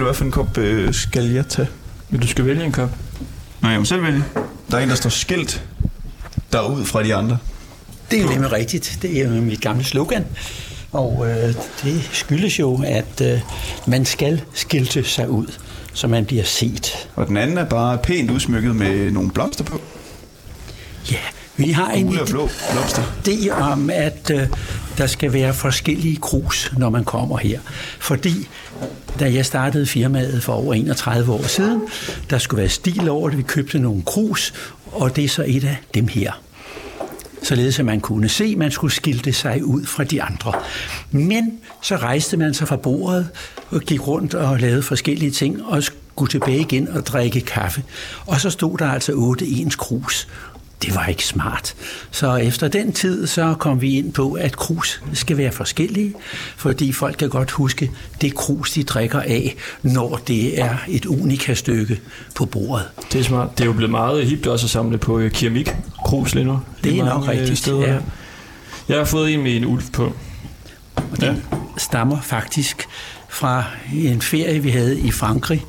[0.00, 1.68] Du, hvad for en kop øh, skal jeg tage?
[2.10, 2.90] Vil du skal vælge en kop?
[3.62, 4.24] Nej, jeg må selv vælge.
[4.70, 5.64] Der er en, der står skilt
[6.52, 7.38] derud fra de andre.
[8.10, 8.98] Det er jo nemlig rigtigt.
[9.02, 10.26] Det er jo mit gamle slogan.
[10.92, 13.40] Og øh, det skyldes jo, at øh,
[13.86, 15.46] man skal skilte sig ud,
[15.92, 17.08] så man bliver set.
[17.16, 19.80] Og den anden er bare pænt udsmykket med nogle blomster på.
[21.10, 21.16] Ja,
[21.56, 23.02] vi har en og blå blomster.
[23.28, 24.46] idé om, at øh,
[24.98, 27.60] der skal være forskellige krus, når man kommer her.
[27.98, 28.48] Fordi
[29.20, 31.80] da jeg startede firmaet for over 31 år siden,
[32.30, 33.38] der skulle være stil over det.
[33.38, 34.54] Vi købte nogle krus,
[34.92, 36.32] og det er så et af dem her.
[37.42, 40.52] Således at man kunne se, at man skulle skilte sig ud fra de andre.
[41.10, 43.28] Men så rejste man sig fra bordet
[43.70, 47.82] og gik rundt og lavede forskellige ting og skulle tilbage igen og drikke kaffe.
[48.26, 50.28] Og så stod der altså otte ens krus.
[50.82, 51.74] Det var ikke smart.
[52.10, 56.14] Så efter den tid, så kom vi ind på, at krus skal være forskellige,
[56.56, 62.00] fordi folk kan godt huske det krus, de drikker af, når det er et unika-stykke
[62.34, 62.84] på bordet.
[63.12, 63.58] Det er smart.
[63.58, 66.60] Det er jo blevet meget hipt også at samle på øh, keramik krus lige nu.
[66.84, 67.92] Det er nok øh, rigtigt, Steder.
[67.92, 67.98] ja.
[68.88, 70.12] Jeg har fået en med en ulv på.
[70.96, 71.42] Og den
[71.76, 72.88] stammer faktisk
[73.28, 73.64] fra
[73.94, 75.64] en ferie, vi havde i Frankrig.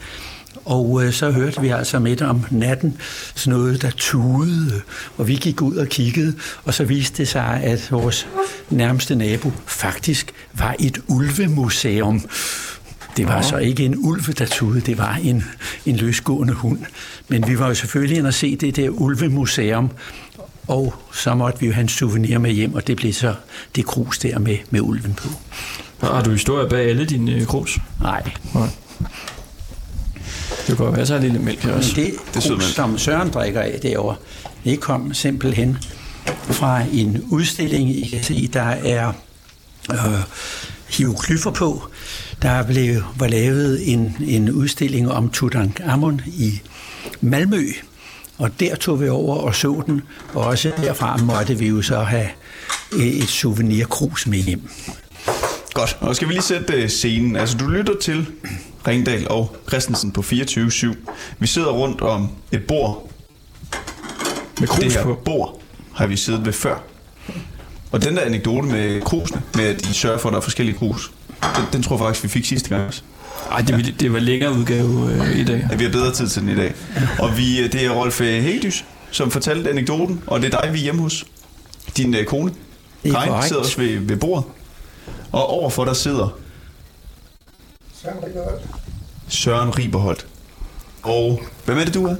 [0.65, 2.97] Og øh, så hørte vi altså midt om natten
[3.35, 4.81] sådan noget, der tudede,
[5.17, 8.27] og vi gik ud og kiggede, og så viste det sig, at vores
[8.69, 12.21] nærmeste nabo faktisk var et ulvemuseum.
[13.17, 15.43] Det var så ikke en ulv, der tudede, det var en,
[15.85, 16.79] en løsgående hund.
[17.27, 19.91] Men vi var jo selvfølgelig inde og se det der ulvemuseum,
[20.67, 23.35] og så måtte vi jo have en souvenir med hjem, og det blev så
[23.75, 25.27] det krus der med, med ulven på.
[26.01, 27.77] Har du historie bag alle dine øh, krus?
[28.01, 28.67] Nej, Nej.
[30.67, 31.93] Det godt være, så er lille mælk her også.
[31.95, 34.15] Men det, det krus, som Søren drikker af derovre,
[34.63, 35.77] det kom simpelthen
[36.41, 39.13] fra en udstilling, I kan se, der er
[39.91, 39.97] øh,
[40.89, 41.83] hieroglyffer på.
[42.41, 46.61] Der blev, var lavet en, en udstilling om Tutankhamon i
[47.21, 47.63] Malmø,
[48.37, 50.01] og der tog vi over og så den,
[50.33, 52.29] og også derfra måtte vi jo så have
[52.91, 54.69] øh, et souvenirkrus med hjem.
[55.73, 57.35] Godt, og skal vi lige sætte øh, scenen.
[57.35, 58.27] Altså, du lytter til
[58.87, 60.95] Ringdal og Christensen på 24-7.
[61.39, 63.09] Vi sidder rundt om et bord.
[64.59, 65.19] Med krus Det her på.
[65.25, 65.61] bord
[65.93, 66.83] har vi siddet ved før.
[67.91, 70.77] Og den der anekdote med krusene, med at de sørger for, at der er forskellige
[70.77, 71.11] krus,
[71.41, 73.01] den, den tror jeg faktisk, vi fik sidste gang også.
[73.51, 75.67] Ej, det, det var længere udgave øh, i dag.
[75.71, 76.73] At vi har bedre tid til den i dag.
[77.19, 80.73] Og vi, øh, det er Rolf øh, Hækdys, som fortalte anekdoten, og det er dig,
[80.73, 81.25] vi er hjemme hos.
[81.97, 82.51] Din øh, kone,
[83.11, 84.45] Karin, sidder også ved, ved bordet.
[85.31, 86.37] Og overfor der sidder
[89.27, 90.27] Søren Riberholt.
[91.03, 92.15] Og hvem er det, du er?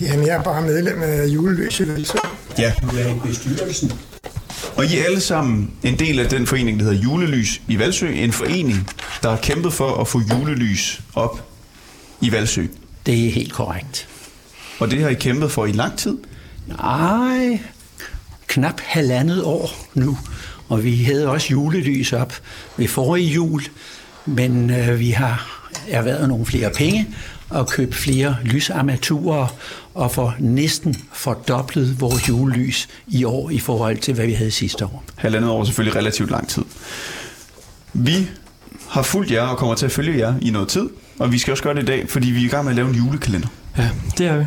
[0.00, 1.98] Jamen, jeg er bare medlem af juleløse.
[2.58, 2.72] Ja.
[2.82, 3.92] Du er i bestyrelsen.
[4.76, 8.12] Og I er alle sammen en del af den forening, der hedder Julelys i Valsø.
[8.12, 8.90] En forening,
[9.22, 11.48] der har kæmpet for at få julelys op
[12.20, 12.66] i Valsø.
[13.06, 14.08] Det er helt korrekt.
[14.80, 16.18] Og det har I kæmpet for i lang tid.
[16.66, 17.60] Nej,
[18.46, 20.18] knap halvandet år nu.
[20.72, 22.34] Og vi havde også julelys op
[22.76, 23.62] ved forrige jul,
[24.26, 27.08] men øh, vi har erhvervet nogle flere penge
[27.48, 29.46] og købt flere lysarmaturer
[29.94, 34.84] og for næsten fordoblet vores julelys i år i forhold til, hvad vi havde sidste
[34.84, 35.04] år.
[35.16, 36.62] Halvandet år er selvfølgelig relativt lang tid.
[37.92, 38.28] Vi
[38.88, 40.88] har fulgt jer og kommer til at følge jer i noget tid.
[41.18, 42.76] Og vi skal også gøre det i dag, fordi vi er i gang med at
[42.76, 43.48] lave en julekalender.
[43.78, 44.44] Ja, det er vi.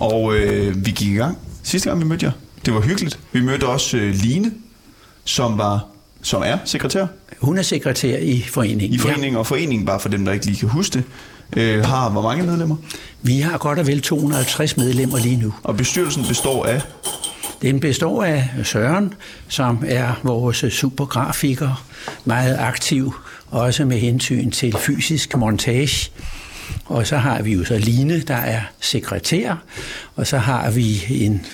[0.00, 2.32] Og øh, vi gik i gang sidste gang, vi mødte jer.
[2.66, 3.18] Det var hyggeligt.
[3.32, 4.52] Vi mødte også øh, Line,
[5.28, 5.86] som var
[6.22, 7.06] som er sekretær
[7.38, 8.94] Hun er sekretær i foreningen.
[8.94, 9.38] i foreningen, ja.
[9.38, 11.04] og foreningen, bare for dem, der ikke lige kan huske det,
[11.56, 12.76] øh, har hvor mange medlemmer?
[13.22, 15.54] Vi har godt og vel 250 medlemmer lige nu.
[15.62, 16.80] Og bestyrelsen består af
[17.62, 19.14] Den består af Søren,
[19.48, 21.84] som er vores supergrafiker,
[22.24, 23.14] meget aktiv,
[23.46, 26.10] også med hensyn til fysisk montage.
[26.84, 29.54] Og så har vi jo så Line, der er sekretær,
[30.16, 31.46] og så har vi en,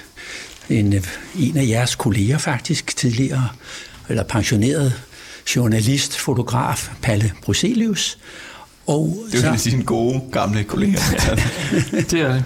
[0.70, 0.94] en,
[1.38, 3.48] en af jeres kolleger faktisk, tidligere,
[4.08, 4.92] eller pensioneret
[5.56, 8.18] journalist, fotograf, Palle Bruselius.
[8.86, 11.00] Og Det er jo så, dine gode, gamle kolleger.
[12.10, 12.44] Det er det.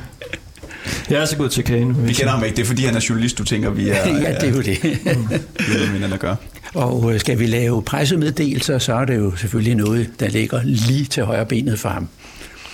[1.11, 2.09] Jeg er så god til kagen.
[2.09, 4.35] vi kender ham ikke, det er fordi, han er journalist, du tænker, vi er, ja,
[4.35, 4.83] det er jo det.
[5.99, 6.37] vi er gøre.
[6.75, 11.05] Og øh, skal vi lave pressemeddelelser, så er det jo selvfølgelig noget, der ligger lige
[11.05, 12.09] til højre benet for ham.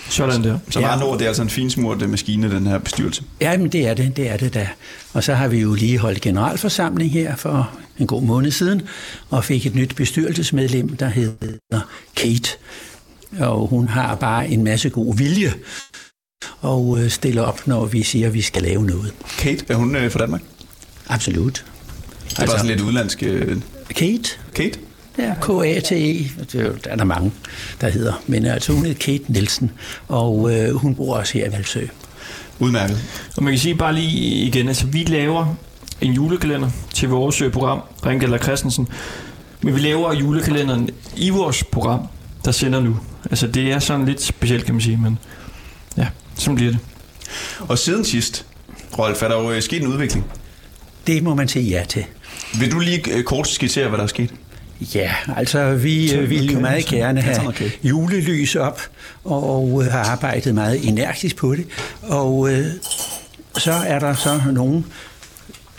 [0.08, 0.58] Sådan der.
[0.70, 1.12] Så med Ja.
[1.12, 3.22] det er altså en finsmurt maskine, den her bestyrelse.
[3.40, 4.68] Ja, men det er det, det er det da.
[5.12, 8.82] Og så har vi jo lige holdt generalforsamling her for en god måned siden,
[9.30, 11.80] og fik et nyt bestyrelsesmedlem, der hedder
[12.16, 12.50] Kate.
[13.40, 15.54] Og hun har bare en masse god vilje
[16.60, 19.12] og øh, stiller op, når vi siger, at vi skal lave noget.
[19.38, 20.42] Kate, er hun øh, fra Danmark?
[21.08, 21.64] Absolut.
[22.30, 23.22] Det er bare sådan lidt udlandsk.
[23.22, 23.56] Øh,
[23.88, 24.78] Kate, Kate?
[25.18, 26.44] Ja, K-A-T-E, er
[26.84, 27.32] der er der mange,
[27.80, 28.22] der hedder.
[28.26, 29.70] Men altså, hun hedder Kate Nielsen,
[30.08, 31.86] og øh, hun bor også her i Valsø.
[32.58, 32.98] Udmærket.
[33.36, 35.54] Og man kan sige bare lige igen, altså vi laver
[36.00, 38.88] en julekalender til vores øh, program, Ringgaller Christensen.
[39.62, 42.00] Men vi laver julekalenderen i vores program,
[42.44, 42.98] der sender nu.
[43.30, 45.18] Altså det er sådan lidt specielt, kan man sige, men
[45.96, 46.80] ja, sådan bliver det.
[47.60, 48.46] Og siden sidst,
[48.98, 50.24] Rolf, er der jo øh, sket en udvikling.
[51.06, 52.04] Det må man sige ja til.
[52.58, 54.34] Vil du lige øh, kort skitsere, hvad der er sket?
[54.94, 57.70] Ja, altså vi øh, ville jo meget gerne have okay.
[57.82, 58.80] julelys op,
[59.24, 61.66] og øh, har arbejdet meget energisk på det.
[62.02, 62.66] Og øh,
[63.58, 64.86] så er der så nogen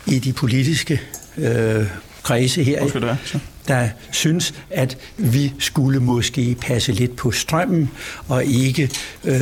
[0.06, 1.02] i de politiske
[1.38, 1.86] øh,
[2.24, 3.18] kredse her, det?
[3.26, 3.40] Så.
[3.68, 7.92] der synes, at vi skulle måske passe lidt på strømmen
[8.28, 8.90] og ikke
[9.24, 9.36] øh,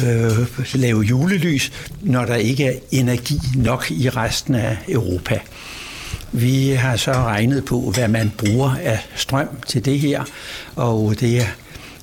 [0.74, 1.71] lave julelys,
[2.01, 5.39] når der ikke er energi nok i resten af Europa.
[6.35, 10.24] Vi har så regnet på, hvad man bruger af strøm til det her,
[10.75, 11.47] og det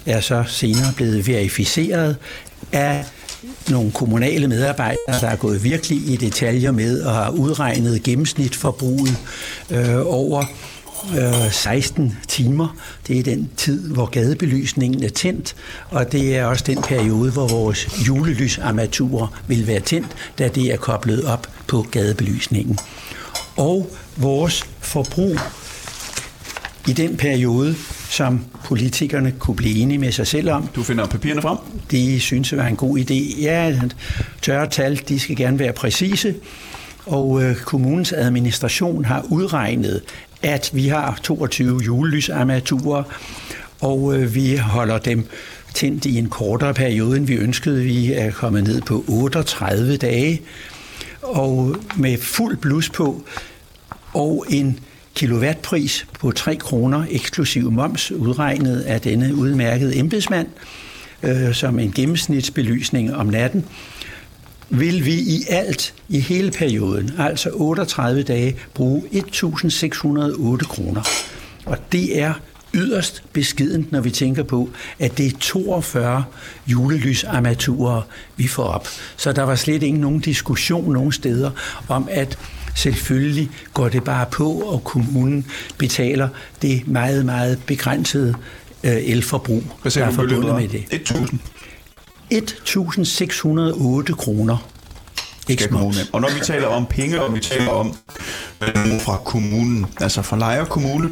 [0.07, 2.17] er så senere blevet verificeret
[2.73, 3.05] af
[3.71, 9.17] nogle kommunale medarbejdere, der er gået virkelig i detaljer med og har udregnet gennemsnitforbruget
[9.71, 10.45] øh, over
[11.19, 12.77] øh, 16 timer.
[13.07, 15.57] Det er den tid, hvor gadebelysningen er tændt,
[15.89, 20.77] og det er også den periode, hvor vores julelysarmaturer vil være tændt, da det er
[20.77, 22.79] koblet op på gadebelysningen.
[23.61, 25.37] Og vores forbrug
[26.89, 27.75] i den periode,
[28.11, 31.59] som politikerne kunne blive enige med sig selv om, Du finder papirerne frem.
[31.91, 33.41] de synes, det var en god idé.
[33.41, 33.79] Ja,
[34.43, 36.35] tørre tal, de skal gerne være præcise,
[37.07, 40.03] og øh, kommunens administration har udregnet,
[40.43, 43.03] at vi har 22 julelysarmaturer,
[43.81, 45.27] og øh, vi holder dem
[45.75, 47.85] tændt i en kortere periode, end vi ønskede.
[47.85, 50.43] Vi er kommet ned på 38 dage,
[51.23, 53.23] og med fuld blus på,
[54.13, 54.81] og en
[55.15, 60.47] kilowattpris på 3 kroner eksklusiv moms, udregnet af denne udmærkede embedsmand,
[61.23, 63.65] øh, som en gennemsnitsbelysning om natten,
[64.71, 71.09] vil vi i alt i hele perioden, altså 38 dage, bruge 1.608 kroner.
[71.67, 72.33] Og det er
[72.75, 76.25] yderst beskedent, når vi tænker på, at det er 42
[76.67, 78.03] julelysarmaturer,
[78.37, 78.89] vi får op.
[79.17, 81.51] Så der var slet ikke nogen diskussion nogen steder
[81.89, 82.39] om, at
[82.81, 85.47] selvfølgelig går det bare på, og kommunen
[85.79, 86.29] betaler
[86.63, 88.35] det meget, meget begrænsede
[88.85, 90.85] øh, elforbrug, Hvad der er forbundet med det.
[90.91, 91.41] 1000
[92.35, 94.71] 1.608 kroner.
[95.49, 95.69] Ikke.
[96.13, 97.95] Og når vi taler om penge, og vi taler om
[98.63, 101.11] øh, fra kommunen, altså fra Lejre Kommune,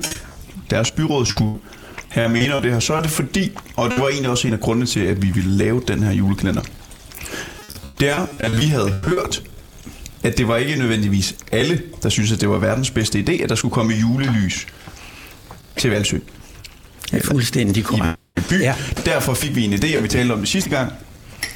[0.71, 1.59] deres byråd skulle
[2.09, 4.61] have mener det her, så er det fordi, og det var egentlig også en af
[4.61, 6.63] grundene til, at vi ville lave den her julekalender,
[8.01, 9.43] det er, at vi havde hørt,
[10.23, 13.49] at det var ikke nødvendigvis alle, der synes, at det var verdens bedste idé, at
[13.49, 14.67] der skulle komme julelys
[15.77, 16.19] til Valsø.
[17.13, 18.19] Ja, fuldstændig korrekt.
[18.49, 18.61] by.
[18.61, 18.75] Ja.
[19.05, 20.93] Derfor fik vi en idé, og vi talte om det sidste gang,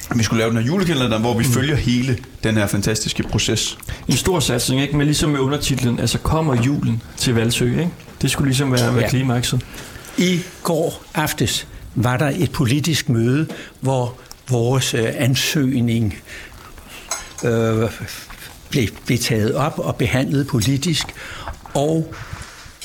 [0.09, 3.77] at vi skulle lave den her julekalender, hvor vi følger hele den her fantastiske proces.
[4.07, 4.97] En stor satsning, ikke?
[4.97, 7.89] Men ligesom med undertitlen, altså kommer julen til Valsø, ikke?
[8.21, 9.09] Det skulle ligesom være, være Ja.
[9.09, 9.61] klimakset.
[10.17, 13.47] I går aftes var der et politisk møde,
[13.79, 14.15] hvor
[14.49, 16.15] vores øh, ansøgning
[17.43, 17.89] øh,
[18.73, 21.05] blev, blev taget op og behandlet politisk,
[21.73, 22.13] og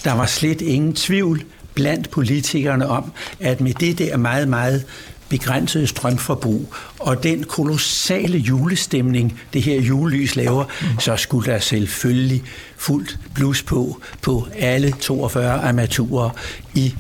[0.05, 1.43] der var slet ingen tvivl
[1.75, 4.85] blandt politikerne om, at med det der meget, meget
[5.29, 10.65] begrænsede strømforbrug og den kolossale julestemning, det her julelys laver,
[11.01, 12.43] så skulle der selvfølgelig
[12.77, 16.31] fuldt blus på på alle 42 armaturer
[16.75, 16.95] i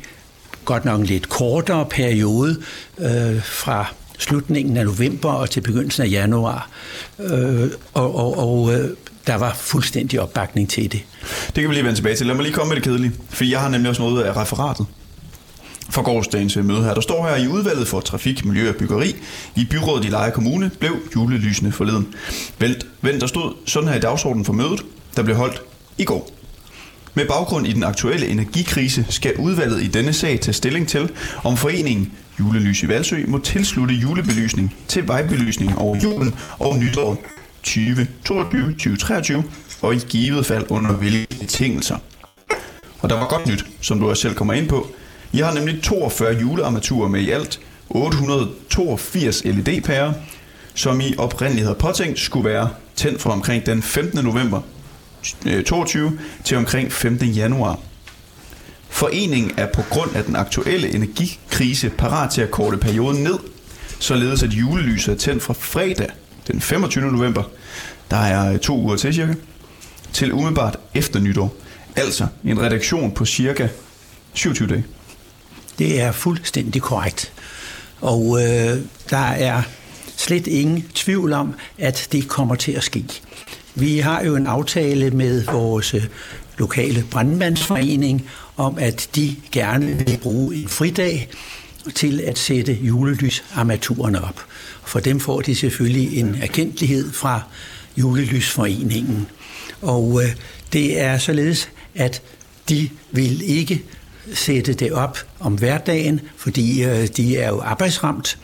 [0.64, 2.62] godt nok en lidt kortere periode
[2.98, 6.70] øh, fra slutningen af november og til begyndelsen af januar.
[7.18, 8.90] Øh, og og, og øh,
[9.26, 11.02] der var fuldstændig opbakning til det.
[11.46, 12.26] Det kan vi lige vende tilbage til.
[12.26, 14.86] Lad mig lige komme med det kedelige, for jeg har nemlig også noget af referatet
[15.90, 16.94] fra gårdsdagens øh, møde her.
[16.94, 19.16] Der står her, i udvalget for trafik, miljø og byggeri
[19.56, 22.14] i byrådet i Leje Kommune blev julelysene forleden.
[22.58, 24.84] Vent, vent, der stod sådan her i dagsordenen for mødet,
[25.16, 25.62] der blev holdt
[25.98, 26.30] i går.
[27.14, 31.10] Med baggrund i den aktuelle energikrise skal udvalget i denne sag tage stilling til,
[31.44, 37.22] om foreningen Julelys i Valsø må tilslutte julebelysning til vejbelysning over julen og nytår
[37.66, 39.42] 2022-2023
[39.82, 41.96] og i givet fald under hvilke betingelser.
[43.00, 44.90] Og der var godt nyt, som du også selv kommer ind på.
[45.32, 50.12] I har nemlig 42 julearmaturer med i alt 882 LED-pærer,
[50.74, 54.24] som I oprindeligt havde påtænkt skulle være tændt fra omkring den 15.
[54.24, 54.60] november
[55.46, 57.28] øh, 22 til omkring 15.
[57.28, 57.78] januar.
[58.90, 63.38] Foreningen er på grund af den aktuelle energikrise parat til at korte perioden ned,
[63.98, 66.08] således at julelyset er tændt fra fredag
[66.46, 67.12] den 25.
[67.12, 67.42] november,
[68.10, 69.34] der er øh, to uger til cirka,
[70.12, 71.54] til umiddelbart efter nytår.
[71.96, 73.68] Altså en redaktion på cirka
[74.32, 74.84] 27 dage.
[75.78, 77.32] Det er fuldstændig korrekt.
[78.00, 78.78] Og øh,
[79.10, 79.62] der er
[80.16, 83.04] slet ingen tvivl om, at det kommer til at ske.
[83.74, 86.04] Vi har jo en aftale med vores øh,
[86.58, 91.28] lokale brandmandsforening om, at de gerne vil bruge en fridag
[91.94, 94.44] til at sætte julelysarmaturerne op.
[94.84, 97.42] For dem får de selvfølgelig en erkendelighed fra
[97.96, 99.26] julelysforeningen.
[99.82, 100.30] Og øh,
[100.72, 102.22] det er således, at
[102.68, 103.84] de vil ikke
[104.34, 108.38] sætte det op om hverdagen, fordi øh, de er jo arbejdsramt.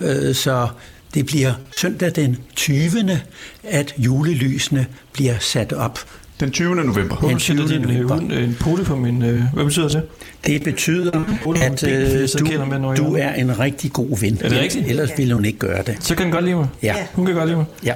[0.00, 0.68] Øh, så
[1.14, 3.20] det bliver søndag den 20.
[3.62, 5.98] at julelysene bliver sat op.
[6.40, 6.74] Den 20.
[6.74, 7.16] november.
[7.16, 8.16] Hvorfor sætter de en, november.
[8.16, 9.22] en, en pole på min...
[9.22, 10.02] Øh, hvad betyder det?
[10.46, 11.10] Det betyder,
[11.62, 14.38] at øh, du, du er en rigtig god ven.
[14.40, 14.86] Er det rigtigt?
[14.88, 15.96] Ellers ville hun ikke gøre det.
[16.00, 16.68] Så kan den godt lide mig.
[16.82, 16.94] Ja.
[17.14, 17.66] Hun kan godt lide mig.
[17.84, 17.94] ja.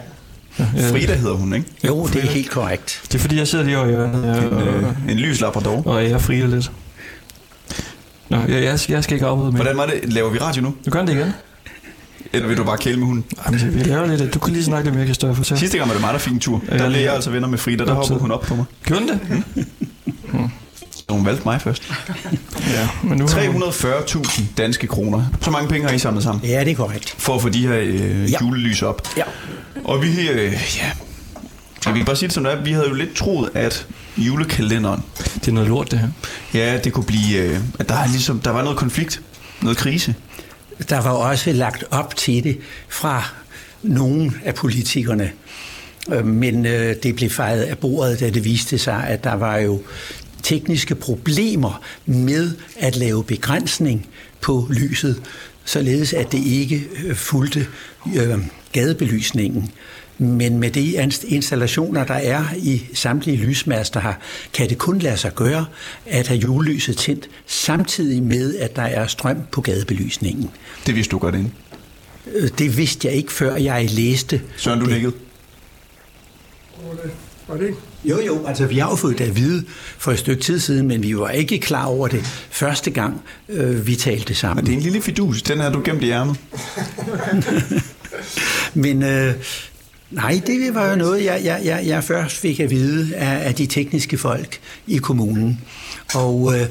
[0.91, 1.67] Frida hedder hun, ikke?
[1.87, 3.01] Jo, det er helt korrekt.
[3.09, 5.83] Det er fordi, jeg sidder lige over i hjørnet En, og, øh, en lys labrador.
[5.87, 6.71] og jeg frier lidt.
[8.29, 9.63] Nå, jeg, jeg, skal, jeg skal ikke afbryde mere.
[9.63, 10.13] Hvordan var det?
[10.13, 10.75] Laver vi radio nu?
[10.87, 11.33] Du kan det igen.
[12.33, 13.25] Eller vil du bare kæle med hunden?
[13.47, 14.35] Jamen, vi laver lidt.
[14.35, 15.35] Du kan lige snakke lidt mere, Kristoffer.
[15.35, 15.59] Fortæl.
[15.59, 16.63] Sidste gang var det mig, der fik en tur.
[16.69, 17.85] Der blev jeg altså venner med Frida.
[17.85, 18.65] Der hoppede hun op på mig.
[18.85, 19.45] Gjorde det?
[20.91, 21.83] Så hun valgte mig først.
[22.75, 25.25] Ja, men nu har hun- 340.000 danske kroner.
[25.41, 26.45] Så mange penge har I samlet sammen.
[26.45, 27.15] Ja, det er korrekt.
[27.19, 28.37] For at få de her øh, Ja.
[28.41, 29.09] julelys op.
[29.17, 29.23] Ja.
[29.85, 30.91] Og vi, øh, ja...
[31.81, 32.63] Skal vi bare sige det som det er?
[32.63, 35.03] Vi havde jo lidt troet, at julekalenderen,
[35.35, 36.09] Det er noget lort, det her.
[36.55, 37.39] ja, det kunne blive...
[37.39, 39.21] Øh, at der, er ligesom, der var noget konflikt.
[39.63, 40.15] Noget krise.
[40.89, 42.59] Der var også lagt op til det
[42.89, 43.25] fra
[43.83, 45.33] nogle af politikerne.
[46.13, 49.59] Øh, men øh, det blev fejret af bordet, da det viste sig, at der var
[49.59, 49.83] jo
[50.43, 54.07] tekniske problemer med at lave begrænsning
[54.41, 55.23] på lyset,
[55.65, 57.67] således at det ikke øh, fulgte
[58.17, 58.39] øh,
[58.73, 59.71] gadebelysningen.
[60.19, 64.15] Men med de installationer, der er i samtlige lysmaster her,
[64.53, 65.67] kan det kun lade sig gøre
[66.07, 70.51] at have julelyset tændt, samtidig med, at der er strøm på gadebelysningen.
[70.87, 71.53] Det vidste du godt inden.
[72.35, 74.41] Øh, Det vidste jeg ikke, før jeg læste.
[74.57, 74.93] Søren, du det.
[74.93, 75.13] nikkede.
[77.49, 77.75] Var det?
[78.05, 79.65] Jo, jo, altså vi har jo fået det at vide
[79.99, 83.87] for et stykke tid siden, men vi var ikke klar over det første gang, øh,
[83.87, 84.57] vi talte sammen.
[84.57, 85.43] Men det er en lille fidus.
[85.43, 86.37] Den har du gemt i ærmet.
[88.75, 89.35] Men øh,
[90.11, 93.55] nej, det var jo noget, jeg, jeg, jeg, jeg først fik at vide af, af
[93.55, 95.61] de tekniske folk i kommunen.
[96.15, 96.67] Og øh,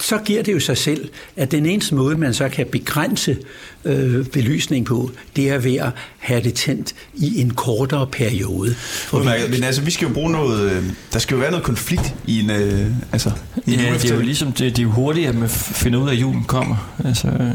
[0.00, 3.36] så giver det jo sig selv, at den eneste måde, man så kan begrænse
[3.84, 8.74] øh, belysning på, det er ved at have det tændt i en kortere periode.
[8.74, 9.50] For Udmærket.
[9.50, 10.72] Men altså, vi skal jo bruge noget...
[10.72, 12.50] Øh, der skal jo være noget konflikt i en...
[12.50, 13.30] Øh, altså,
[13.66, 15.98] i en Ja, det er jo ligesom, det, det er jo hurtigt, at man finder
[15.98, 16.94] ud af, at julen kommer.
[17.04, 17.54] Altså, øh,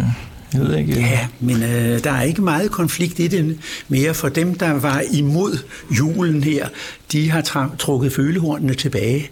[0.53, 0.93] jeg ved ikke.
[0.93, 5.03] Ja, men øh, der er ikke meget konflikt i det mere, for dem, der var
[5.11, 5.57] imod
[5.97, 6.67] julen her,
[7.11, 9.29] de har tra- trukket følehornene tilbage,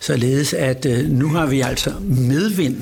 [0.00, 2.76] således at øh, nu har vi altså medvind,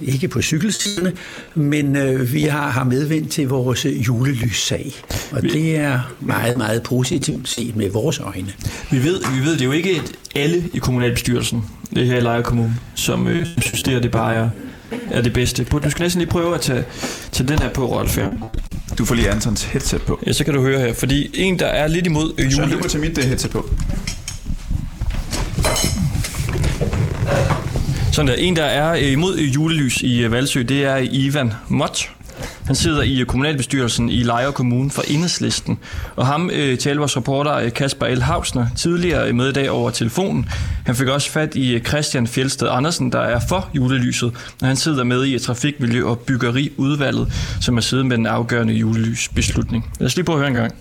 [0.00, 1.12] ikke på cykelstierne,
[1.54, 4.92] men øh, vi har, har medvind til vores øh, julelyssag.
[5.32, 8.52] Og det er meget, meget positivt set med vores øjne.
[8.90, 10.02] Vi ved, vi ved det er jo ikke
[10.34, 14.48] alle i kommunalbestyrelsen, det her i Lejre Kommune, som øh, synes, det, det bare er,
[15.10, 15.64] er det bedste.
[15.64, 16.84] Du skal næsten lige prøve at tage,
[17.32, 18.16] tage den her på, Rolf.
[18.16, 18.28] her.
[18.98, 20.20] Du får lige Antons headset på.
[20.26, 20.94] Ja, så kan du høre her.
[20.94, 22.72] Fordi en, der er lidt imod jule...
[22.72, 23.68] du må tage mit øh, headset på.
[28.12, 28.34] Sådan der.
[28.34, 32.10] En, der er øh, imod øh, julelys i øh, Valsø, det er Ivan Mott.
[32.66, 35.78] Han sidder i øh, kommunalbestyrelsen i Lejre Kommune for Enhedslisten.
[36.16, 38.22] Og ham øh, talte vores reporter øh, Kasper L.
[38.22, 40.46] Hausner tidligere med i dag over telefonen.
[40.86, 44.32] Han fik også fat i øh, Christian Fjelsted Andersen, der er for julelyset.
[44.62, 49.92] Og han sidder med i Trafikmiljø- og Byggeriudvalget, som er siddet med den afgørende julelysbeslutning.
[50.00, 50.74] Lad os lige prøve at høre en gang.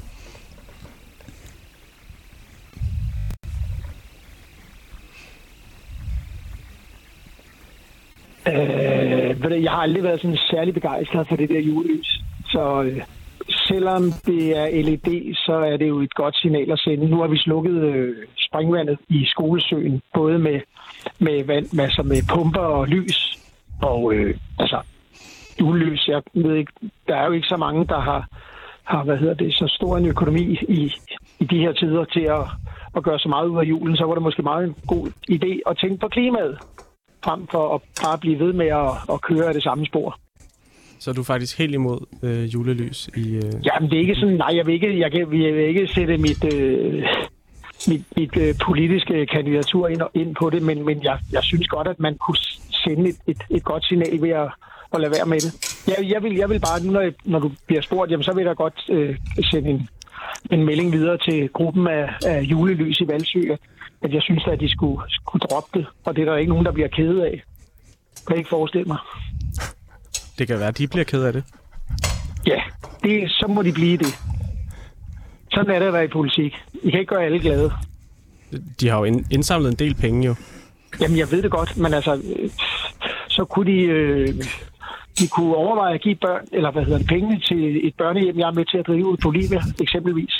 [8.48, 12.22] Øh, ved du, jeg har aldrig været sådan særlig begejstret for det der julelys.
[12.50, 13.02] Så øh,
[13.68, 17.10] selvom det er LED, så er det jo et godt signal at sende.
[17.10, 20.60] Nu har vi slukket øh, springvandet i skolesøen, både med,
[21.20, 23.38] med, vand, med, altså med pumper og lys.
[23.82, 24.82] Og øh, altså,
[25.60, 26.72] julelys, jeg ved ikke,
[27.08, 28.28] der er jo ikke så mange, der har,
[28.84, 30.92] har hvad hedder det, så stor en økonomi i,
[31.40, 32.46] i de her tider til at,
[32.96, 33.98] at gøre så meget ud af julen.
[33.98, 36.58] Så var det måske meget en god idé at tænke på klimaet
[37.24, 40.20] frem for at bare blive ved med at, at køre af det samme spor.
[41.00, 43.36] Så er du faktisk helt imod øh, julelys i...
[43.36, 43.44] Øh...
[43.66, 46.18] Jamen, det er ikke sådan, nej, jeg vil ikke, jeg kan, jeg vil ikke sætte
[46.18, 47.04] mit, øh,
[47.88, 51.88] mit, mit øh, politiske kandidatur ind, ind på det, men, men jeg, jeg synes godt,
[51.88, 52.38] at man kunne
[52.84, 54.50] sende et, et, et godt signal ved at,
[54.94, 55.52] at lade være med det.
[55.88, 58.34] Jeg, jeg, vil, jeg vil bare, nu når, jeg, når du bliver spurgt, jamen, så
[58.36, 59.16] vil jeg godt øh,
[59.52, 59.88] sende en,
[60.52, 63.60] en melding videre til gruppen af, af julelys i Valsø, at-
[64.02, 66.66] at jeg synes, at de skulle, skulle droppe det, og det er der ikke nogen,
[66.66, 67.44] der bliver kede af.
[68.28, 68.98] Kan jeg ikke forestille mig.
[70.40, 71.44] Det kan være, at de bliver ked af det.
[72.48, 72.62] Ja,
[73.04, 74.20] det, så må de blive det.
[75.52, 76.54] Sådan er det at være i politik.
[76.84, 77.72] I kan ikke gøre alle glade.
[78.80, 80.36] De har jo ind- indsamlet en del penge jo.
[81.02, 82.22] Jamen, jeg ved det godt, men altså,
[83.28, 84.28] så kunne de, øh,
[85.20, 88.48] de kunne overveje at give børn, eller hvad hedder det, penge til et børnehjem, jeg
[88.48, 90.34] er med til at drive på Bolivia, eksempelvis.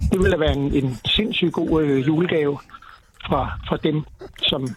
[0.00, 2.58] Det ville da være en, en sindssygt god øh, julegave
[3.26, 4.04] fra, fra dem,
[4.42, 4.68] som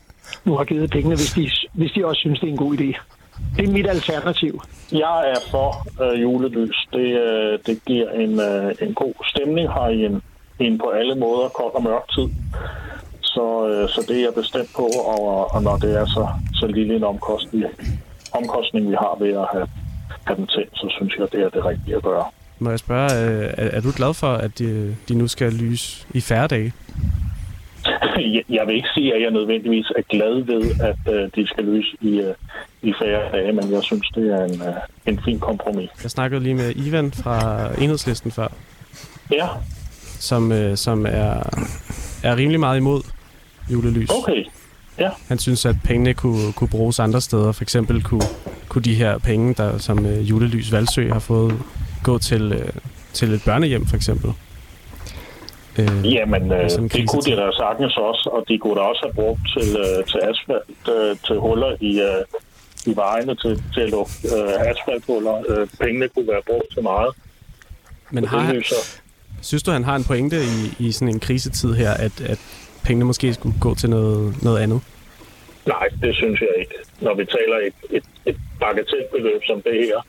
[0.45, 2.99] nu har givet pengene, hvis de, hvis de også synes, det er en god idé.
[3.57, 4.61] Det er mit alternativ.
[4.91, 5.69] Jeg er for
[6.03, 6.87] øh, julelys.
[6.93, 10.21] Det, øh, det giver en, øh, en god stemning her i en,
[10.59, 12.27] en på alle måder kold og mørk tid.
[13.21, 16.67] Så, øh, så det er jeg bestemt på, og, og når det er så, så
[16.67, 17.65] lille en omkostning,
[18.31, 19.67] omkostning, vi har ved at have,
[20.23, 22.25] have den tændt, så synes jeg, det er det rigtige at gøre.
[22.59, 26.07] Må jeg spørge, øh, er, er du glad for, at de, de nu skal lyse
[26.13, 26.73] i færre dage?
[28.49, 31.87] Jeg- vil ikke sige, at jeg nødvendigvis er glad ved, at øh, de skal løse
[32.01, 32.33] i, øh,
[32.81, 34.73] i færre dage, men jeg synes, det er en, øh,
[35.05, 35.89] en fin kompromis.
[36.03, 38.47] Jeg snakkede lige med Ivan fra Enhedslisten før,
[39.31, 39.47] Ja,
[40.19, 41.43] som, øh, som er,
[42.23, 43.01] er rimelig meget imod
[43.71, 44.09] julelys.
[44.09, 44.43] okay.
[45.27, 47.51] Han synes, at pengene kunne, kunne bruges andre steder.
[47.51, 48.21] For eksempel kunne,
[48.69, 51.53] kunne de her penge, der, som øh, Julelys Valsø har fået,
[52.03, 52.69] gå til, øh,
[53.13, 54.29] til et børnehjem for eksempel.
[55.79, 59.13] Øh, Jamen, øh, det kunne de da sagtens også, og de kunne da også have
[59.13, 62.23] brugt til, øh, til asfalt, øh, til huller i, øh,
[62.85, 65.35] i vejene, til, til at lukke øh, asfalthuller.
[65.49, 67.11] Øh, pengene kunne være brugt til meget.
[68.11, 68.63] men har, han-
[69.41, 72.39] synes du, han har en pointe i, i sådan en krisetid her, at, at
[72.83, 74.81] pengene måske skulle gå til noget, noget andet?
[75.67, 76.75] Nej, det synes jeg ikke.
[77.01, 79.99] Når vi taler et, et, et bagatelbeløb som det her,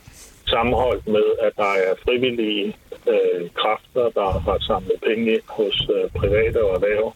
[0.46, 2.76] sammenholdt med, at der er frivillige
[3.08, 7.14] øh, kræfter, der har samlet penge ind hos øh, private og erhverv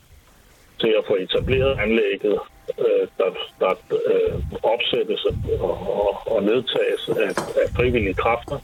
[0.81, 2.39] til at få etableret anlægget,
[2.79, 3.73] øh, der, der
[4.11, 5.35] øh, opsættes og,
[6.07, 7.31] og, og nedtages af,
[7.63, 8.59] af frivillige kræfter,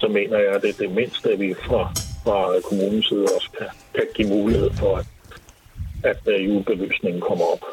[0.00, 1.82] så mener jeg, at det er det mindste, vi fra,
[2.24, 5.06] fra kommunens side også kan, kan give mulighed for, at,
[6.04, 7.64] at øh, julebelysningen kommer op.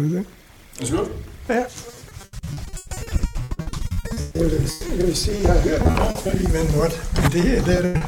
[0.00, 0.24] Det det?
[1.48, 1.54] Ja.
[4.34, 8.02] Jeg vil, jeg vil sige, at jeg har hørt meget det her, det er det,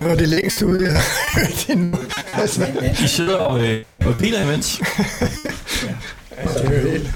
[0.00, 1.98] var det længst ude, jeg har hørt endnu.
[2.32, 2.66] Altså,
[3.04, 4.78] I sidder og, øh, og biler imens.
[6.44, 7.10] det er jo helt...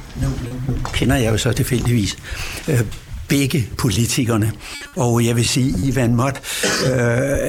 [0.93, 2.17] Kender jeg jo så tilfældigvis
[2.69, 2.81] øh,
[3.29, 4.53] begge politikerne,
[4.97, 6.41] og jeg vil sige, Ivan Mott,
[6.87, 6.99] øh,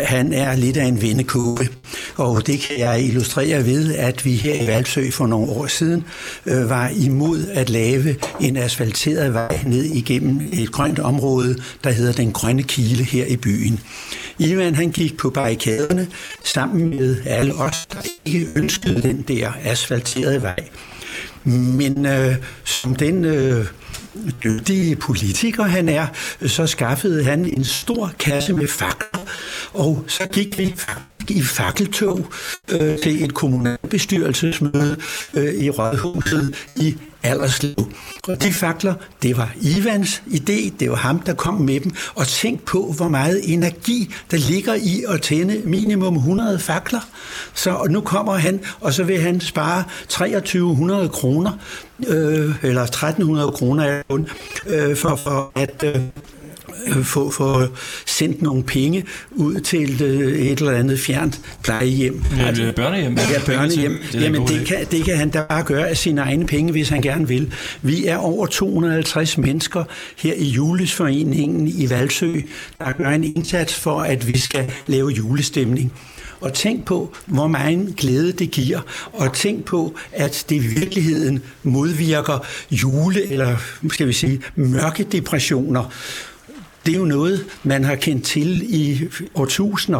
[0.04, 1.70] han er lidt af en vendekåbe.
[2.16, 6.04] og det kan jeg illustrere ved, at vi her i Valsø for nogle år siden
[6.46, 12.14] øh, var imod at lave en asfalteret vej ned igennem et grønt område, der hedder
[12.14, 13.80] Den Grønne Kile her i byen.
[14.40, 16.08] Ivan han gik på barrikaderne
[16.44, 20.60] sammen med alle os, der ikke ønskede den der asfalterede vej.
[21.44, 23.66] Men øh, som den øh,
[24.44, 26.08] dygtige politiker han er,
[26.48, 29.20] så skaffede han en stor kasse med fakler,
[29.74, 30.76] og så gik vi
[31.30, 32.26] i fakkeltog
[32.72, 34.98] øh, til et kommunalbestyrelsesmøde
[35.34, 37.76] øh, i Rådhuset i Alderslev.
[38.28, 41.92] Og de fakler, det var Ivans idé, det var ham, der kom med dem.
[42.16, 47.00] Og tænk på, hvor meget energi, der ligger i at tænde minimum 100 fakler.
[47.54, 51.52] Så og nu kommer han, og så vil han spare 2300 kroner,
[52.08, 54.02] øh, eller 1300 kroner
[54.68, 55.84] øh, for, for at...
[55.84, 56.02] Øh, øh,
[57.04, 57.68] få, få
[58.06, 62.24] sendt nogle penge ud til øh, et eller andet fjernt plejehjem.
[62.38, 63.18] Ja, er børnehjem.
[63.18, 64.00] Ja, børnehjem.
[64.12, 66.90] Det Jamen, det kan, det kan han da bare gøre af sine egne penge, hvis
[66.90, 67.54] han gerne vil.
[67.82, 69.84] Vi er over 250 mennesker
[70.18, 72.34] her i Julesforeningen i Valsø,
[72.80, 75.94] der gør en indsats for, at vi skal lave julestemning.
[76.42, 78.80] Og tænk på, hvor meget glæde det giver,
[79.14, 83.58] og tænk på, at det i virkeligheden modvirker jule, eller
[83.92, 85.92] skal vi sige, mørke depressioner.
[86.86, 90.00] Det er jo noget, man har kendt til i årtusinder.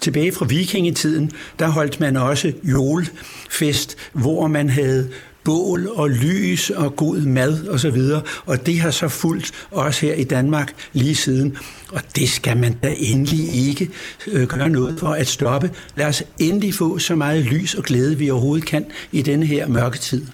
[0.00, 5.10] Tilbage fra vikingetiden, der holdt man også julefest, hvor man havde
[5.44, 10.06] bål og lys og god mad og så videre, og det har så fulgt også
[10.06, 11.56] her i Danmark lige siden.
[11.92, 13.90] Og det skal man da endelig ikke
[14.26, 15.70] øh, gøre noget for at stoppe.
[15.96, 19.68] Lad os endelig få så meget lys og glæde, vi overhovedet kan i denne her
[19.68, 20.26] mørke tid.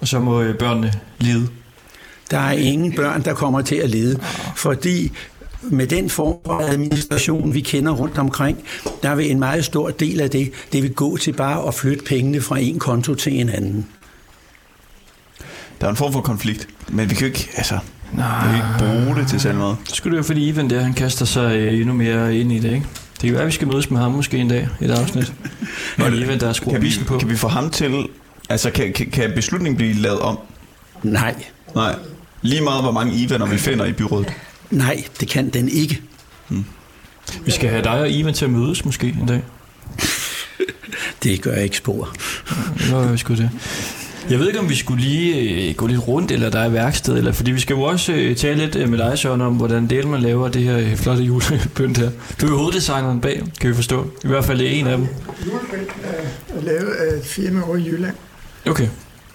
[0.00, 1.48] Og så må øh, børnene lide.
[2.30, 4.20] Der er ingen børn, der kommer til at lide,
[4.56, 5.12] fordi
[5.62, 8.58] med den form for administration, vi kender rundt omkring,
[9.02, 12.04] der vil en meget stor del af det, det vil gå til bare at flytte
[12.04, 13.86] pengene fra en konto til en anden.
[15.80, 17.78] Der er en form for konflikt, men vi kan jo ikke, altså,
[18.12, 18.66] vi kan ikke
[19.04, 19.76] bruge det til selv noget.
[19.84, 22.58] Så skulle det jo fordi Ivan der, han kaster sig øh, endnu mere ind i
[22.58, 22.86] det, ikke?
[23.12, 25.32] Det kan være, at vi skal mødes med ham måske en dag i et afsnit.
[26.02, 27.18] Og Ivan, der skruer Kan vi, på.
[27.18, 28.06] kan vi få ham til,
[28.48, 30.38] altså kan, kan, kan beslutningen blive lavet om?
[31.02, 31.34] Nej,
[31.74, 31.94] Nej.
[32.44, 34.32] Lige meget, hvor mange Ivaner vi finder i byrådet.
[34.70, 36.00] nej, det kan den ikke.
[37.44, 39.42] Vi skal have dig og Ivan til at mødes måske en dag.
[41.22, 42.14] Det gør jeg ikke spor.
[42.90, 43.50] Nå, vi skulle det.
[44.30, 47.16] Jeg ved ikke, om vi skulle lige øh, gå lidt rundt, eller der er værksted,
[47.18, 49.86] eller fordi vi skal jo også øh, tale lidt øh, med dig, Søren, om hvordan
[49.86, 52.10] del man laver det her øh, flotte julepynt her.
[52.40, 54.10] Du er jo hoveddesigneren bag, kan vi forstå.
[54.24, 55.06] I hvert fald det er en af dem.
[55.46, 55.90] Julepynt
[56.48, 58.14] er lavet af et firma over i Jylland,
[58.66, 58.88] Okay.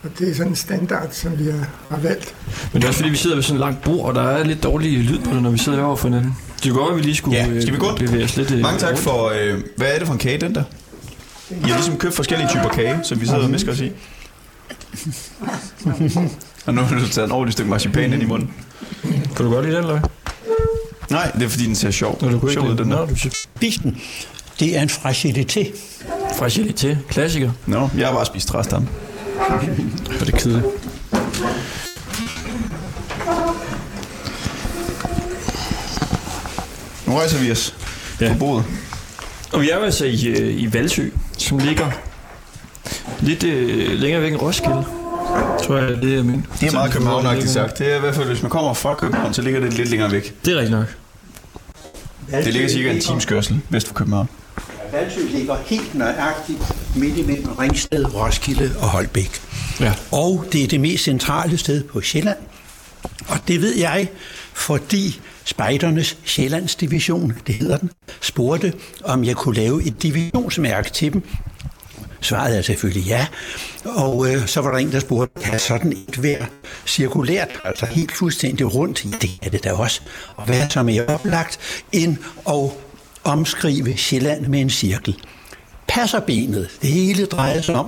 [0.04, 1.44] Og det er sådan en standard, som vi
[1.90, 2.36] har, valgt.
[2.74, 4.44] Men det er også fordi, vi sidder ved sådan et langt bord, og der er
[4.44, 6.36] lidt dårlig lyd på det, når vi sidder over for hinanden.
[6.64, 7.92] Det kunne godt, at vi lige skulle Ja, skal vi gå?
[7.92, 9.00] øh, bevæge os lidt øh, Mange tak rundt.
[9.00, 10.64] for, øh, hvad er det for en kage, den der?
[11.50, 13.92] I har ligesom købt forskellige typer kage, som vi sidder og misker os i.
[16.66, 18.54] og nu har du taget en ordentlig stykke marcipan ind i munden.
[19.36, 20.02] Kan du godt lide den, eller?
[21.10, 23.06] Nej, det er fordi, den ser sjov, Nå, du kunne sjov ikke den der.
[23.06, 23.98] du siger Bisten,
[24.60, 25.68] det er en fragilité.
[26.40, 26.96] fragilité.
[27.10, 27.52] Klassiker.
[27.66, 28.74] Nå, jeg har bare spist rest
[30.20, 30.66] Og det kedeligt.
[37.08, 37.76] Nu rejser vi os
[38.22, 38.34] Ja.
[38.34, 38.66] på bordet.
[39.54, 41.92] Og vi er jo altså i, øh, i Valsø, som ligger
[43.20, 44.86] lidt øh, længere væk end Roskilde.
[45.64, 46.46] Tror jeg, det er min.
[46.62, 47.80] Det er meget københavnagtigt sagt.
[47.80, 50.12] Det er i hvert fald, hvis man kommer fra København, så ligger det lidt længere
[50.12, 50.36] væk.
[50.46, 50.86] Det er rigtigt nok.
[52.32, 54.30] Det ligger cirka en times kørsel vest for København.
[54.92, 56.60] Valsø ligger helt nøjagtigt
[56.96, 59.32] midt imellem Ringsted, Roskilde og Holbæk.
[59.80, 59.94] Ja.
[60.12, 62.38] Og det er det mest centrale sted på Sjælland.
[63.28, 64.10] Og det ved jeg,
[64.54, 68.74] fordi Spejdernes Sjællandsdivision, det hedder den, spurgte,
[69.04, 71.24] om jeg kunne lave et divisionsmærke til dem.
[72.22, 73.28] Svaret er selvfølgelig ja.
[73.86, 76.46] Og øh, så var der en, der spurgte, kan sådan et være
[76.86, 79.06] cirkulært, altså helt fuldstændig rundt?
[79.22, 80.02] Det er det da også.
[80.36, 81.60] Og hvad er så mere oplagt
[81.92, 82.18] end
[82.50, 82.72] at
[83.24, 85.16] omskrive Sjælland med en cirkel?
[85.90, 87.88] Passer benet, det hele drejer sig om,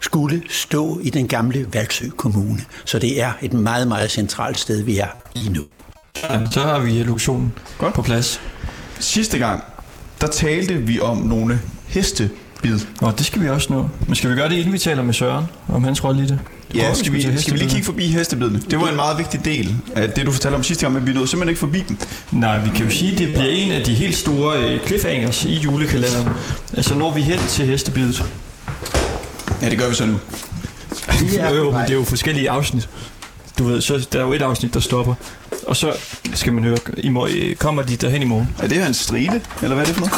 [0.00, 2.60] skulle stå i den gamle Valsø Kommune.
[2.84, 5.62] Så det er et meget, meget centralt sted, vi er lige nu.
[6.22, 6.40] ja.
[6.50, 7.94] Så har vi illusionen Godt.
[7.94, 8.40] på plads.
[8.98, 9.64] Sidste gang,
[10.20, 12.78] der talte vi om nogle hestebid.
[13.00, 13.88] Nå, det skal vi også nå.
[14.06, 16.38] Men skal vi gøre det, inden vi taler med Søren om hans rolle i det?
[16.74, 18.62] Ja, skal vi, skal vi lige kigge forbi hestebidene?
[18.70, 21.12] Det var en meget vigtig del af det, du fortalte om sidste gang, men vi
[21.12, 21.96] nåede simpelthen ikke forbi dem.
[22.30, 25.44] Nej, vi kan jo sige, at det bliver en af de helt store øh, cliffhangers
[25.44, 26.28] i julekalenderen.
[26.76, 28.24] Altså når vi hen til hestebidet.
[29.62, 30.16] Ja, det gør vi så nu.
[31.50, 32.88] Jo, jo, men det er jo forskellige afsnit.
[33.58, 35.14] Du ved, så der er jo et afsnit, der stopper.
[35.66, 35.92] Og så
[36.34, 38.48] skal man høre, i morgen, kommer de derhen i morgen.
[38.62, 40.14] Er det her en stride, eller hvad er det for noget?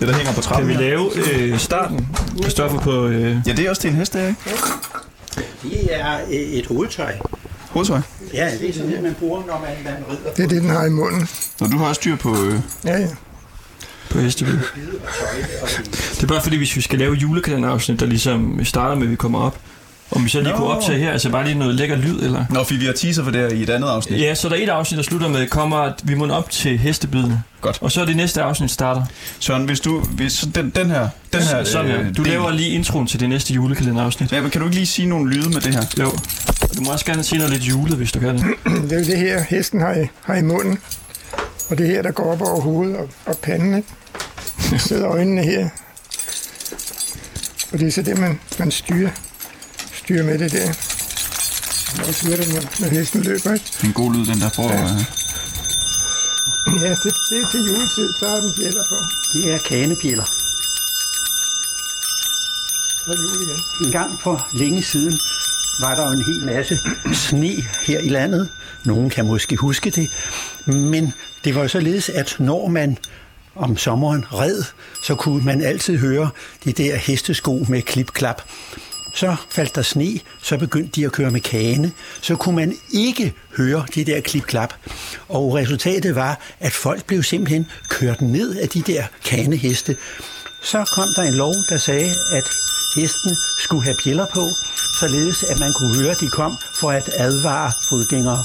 [0.00, 0.80] Det, der hænger på Kan trappen vi her.
[0.80, 2.08] lave øh, starten,
[2.42, 3.06] Kristoffer, på...
[3.06, 4.40] Øh, Ja, det er også til en hest, det er, ikke?
[5.62, 7.12] Det er øh, et hovedtøj.
[7.70, 8.00] Hovedtøj.
[8.34, 10.32] Ja, det er sådan det, man bruger, når man, man rider.
[10.36, 11.28] Det er det, den har i munden.
[11.60, 12.44] Når du har også styr på...
[12.44, 13.08] Øh, Ja, ja.
[14.10, 14.60] på hestebil.
[16.14, 19.16] Det er bare fordi, hvis vi skal lave julekalenderafsnit, der ligesom starter med, at vi
[19.16, 19.58] kommer op,
[20.10, 20.56] om vi så lige Nå.
[20.58, 22.44] kunne optage her, altså bare lige noget lækker lyd, eller...
[22.50, 24.20] Nå, fordi vi har teaser for det her i et andet afsnit.
[24.20, 26.78] Ja, så der er et afsnit, der slutter med, kommer, at vi må op til
[26.78, 27.42] hestebidene.
[27.60, 27.78] Godt.
[27.80, 29.02] Og så er det næste afsnit starter.
[29.38, 30.00] Søren, hvis du...
[30.00, 31.08] Hvis så den, den her...
[31.32, 34.32] Den her Sådan øh, Du del- laver lige introen til det næste julekalenderafsnit.
[34.32, 35.82] Ja, men kan du ikke lige sige nogle lyde med det her?
[36.00, 36.06] Jo.
[36.62, 38.44] Og Du må også gerne sige noget lidt julet, hvis du kan det.
[38.82, 40.78] Det er jo det her, hesten har i, har i munden.
[41.70, 43.88] Og det her, der går op over hovedet og, og panden, ikke?
[44.58, 45.68] Så sidder øjnene her.
[47.72, 49.10] Og det er så det, man, man styrer,
[50.06, 50.68] styrer med det der.
[52.08, 53.66] Og så hører det, når, når hesten løber, ikke?
[53.84, 54.50] En god lyd, den der.
[54.50, 54.80] Prøv at...
[56.82, 58.96] Ja, det, det er til juletid, så har den bjæller på.
[59.32, 60.24] Det er kanebjæller.
[63.04, 63.86] Så er jul igen.
[63.86, 65.18] En gang for længe siden
[65.80, 66.78] var der jo en hel masse
[67.12, 67.52] sne
[67.86, 68.48] her i landet.
[68.84, 70.08] Nogen kan måske huske det.
[70.66, 71.14] Men
[71.44, 72.98] det var jo således, at når man
[73.54, 74.62] om sommeren red,
[75.02, 76.30] så kunne man altid høre
[76.64, 78.42] de der hestesko med klip-klap.
[79.16, 81.92] Så faldt der sne, så begyndte de at køre med kane.
[82.22, 84.74] Så kunne man ikke høre de der klip-klap.
[85.28, 89.96] Og resultatet var, at folk blev simpelthen kørt ned af de der kaneheste.
[90.62, 92.44] Så kom der en lov, der sagde, at
[92.96, 94.44] hesten skulle have bjæller på,
[95.00, 98.44] således at man kunne høre, at de kom for at advare fodgængere.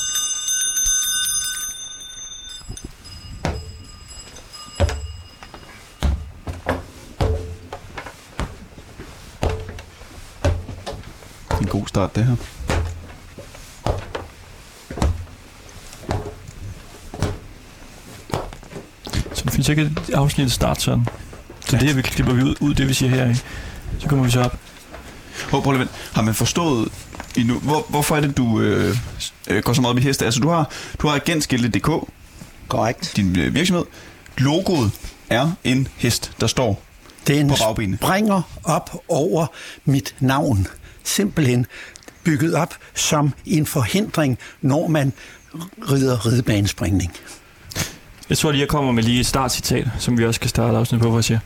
[11.71, 12.36] God start, det her.
[19.62, 21.05] Så kan afsnittet starte sådan.
[21.65, 23.27] Så det her vi klipper vi ud, ud det vi siger her.
[23.27, 23.41] Ikke?
[23.99, 24.57] Så kommer vi så op.
[25.51, 25.91] Hov, prøv lige vent.
[26.13, 26.89] Har man forstået
[27.38, 28.97] endnu, hvor, hvorfor er det, du øh,
[29.47, 30.25] øh, går så meget op i heste?
[30.25, 31.89] Altså, du har, du har agentskilte.dk,
[32.67, 33.13] Korrekt.
[33.15, 33.86] din øh, virksomhed.
[34.38, 34.91] Logoet
[35.29, 36.81] er en hest, der står
[37.27, 37.97] Den På bagbenene.
[37.97, 39.47] springer op over
[39.86, 40.67] mit navn.
[41.04, 41.66] Simpelthen
[42.24, 45.14] bygget op som en forhindring, når man
[45.92, 47.12] rider ridebanespringning.
[48.30, 51.02] Jeg tror lige, jeg kommer med lige et startcitat, som vi også skal starte afsnit
[51.02, 51.40] på, hvor jeg siger.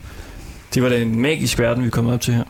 [0.74, 2.44] Det var da en magisk verden, vi kommet op til her.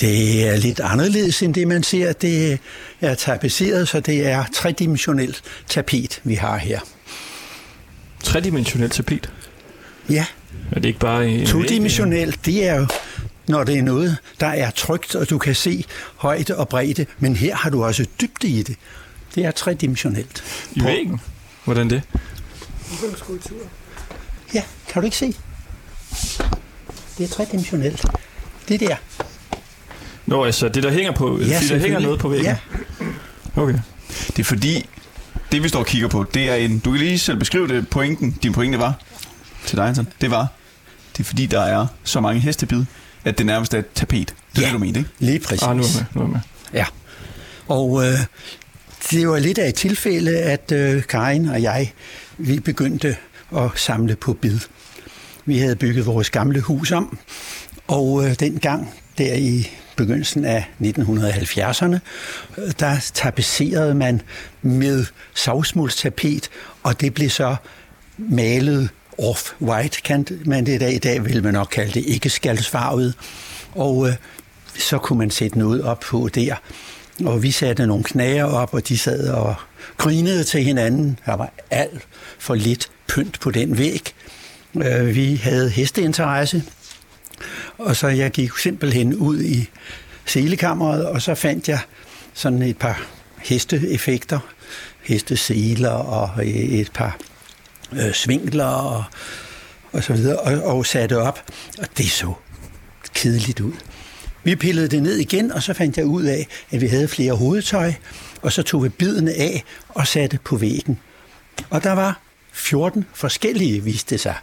[0.00, 2.12] Det er lidt anderledes end det, man ser.
[2.12, 2.58] Det
[3.00, 6.80] er tapetseret, så det er tredimensionelt tapet, vi har her.
[8.22, 9.30] Tredimensionelt tapet.
[10.10, 10.26] Ja,
[10.70, 12.86] Er det ikke bare en todimensionelt, det er jo,
[13.48, 15.84] når det er noget, der er trygt, og du kan se
[16.16, 18.76] højde og bredde, men her har du også dybde i det.
[19.34, 20.44] Det er tredimensionelt.
[20.72, 21.20] I væggen?
[21.64, 22.02] Hvordan det?
[24.54, 25.34] Ja, kan du ikke se?
[27.18, 28.04] Det er tredimensionelt.
[28.68, 28.96] Det der.
[30.26, 32.46] Nå, altså det der hænger på, ja, fordi der hænger noget på væggen.
[32.46, 32.56] Ja,
[33.56, 33.78] Okay.
[34.26, 34.88] Det er fordi,
[35.52, 36.78] det vi står og kigger på, det er en...
[36.78, 38.94] Du kan lige selv beskrive det, pointen, din pointe var
[39.66, 40.08] til dig, Anton.
[40.20, 40.46] Det var,
[41.16, 42.84] det er fordi, der er så mange hestebid,
[43.24, 44.34] at det nærmest er et tapet.
[44.56, 44.66] Det er Ja.
[44.66, 45.10] det, du mente, ikke?
[45.18, 45.62] lige præcis.
[45.62, 46.04] Ah, nu er med.
[46.14, 46.40] Nu er med.
[46.74, 46.84] Ja.
[47.68, 48.18] Og øh,
[49.10, 51.92] det var lidt af et tilfælde, at øh, Karin og jeg,
[52.38, 53.16] vi begyndte
[53.56, 54.58] at samle på bid.
[55.44, 57.18] Vi havde bygget vores gamle hus om,
[57.88, 61.98] og øh, dengang, der i begyndelsen af 1970'erne,
[62.58, 64.22] øh, der tapisserede man
[64.62, 65.04] med
[65.34, 66.48] savsmuldstapet,
[66.82, 67.56] og det blev så
[68.18, 70.92] malet off-white, kan man det i dag.
[70.94, 73.14] I dag vil man nok kalde det ikke skaldsfarvet.
[73.72, 74.14] Og øh,
[74.78, 76.54] så kunne man sætte noget op på der.
[77.24, 79.54] Og vi satte nogle knager op, og de sad og
[79.96, 81.18] grinede til hinanden.
[81.26, 82.02] Der var alt
[82.38, 84.12] for lidt pynt på den væg.
[84.76, 86.62] Øh, Vi havde hesteinteresse,
[87.78, 89.68] og så jeg gik simpelthen ud i
[90.26, 91.80] selekammeret, og så fandt jeg
[92.34, 93.02] sådan et par
[93.38, 94.38] hesteeffekter,
[95.02, 97.18] hesteseler og øh, et par
[97.92, 99.04] øh, svingler og,
[99.92, 101.42] og så videre, og, og satte op,
[101.78, 102.32] og det så
[103.14, 103.72] kedeligt ud.
[104.44, 107.32] Vi pillede det ned igen, og så fandt jeg ud af, at vi havde flere
[107.32, 107.92] hovedtøj,
[108.42, 110.98] og så tog vi bidene af og satte på væggen.
[111.70, 112.20] Og der var
[112.52, 114.34] 14 forskellige, viste det sig.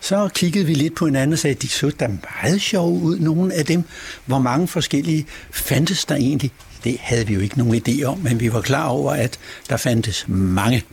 [0.00, 3.18] Så kiggede vi lidt på hinanden og sagde, at de så da meget sjove ud,
[3.18, 3.84] nogle af dem.
[4.26, 6.50] Hvor mange forskellige fandtes der egentlig?
[6.84, 9.38] Det havde vi jo ikke nogen idé om, men vi var klar over, at
[9.70, 10.84] der fandtes mange.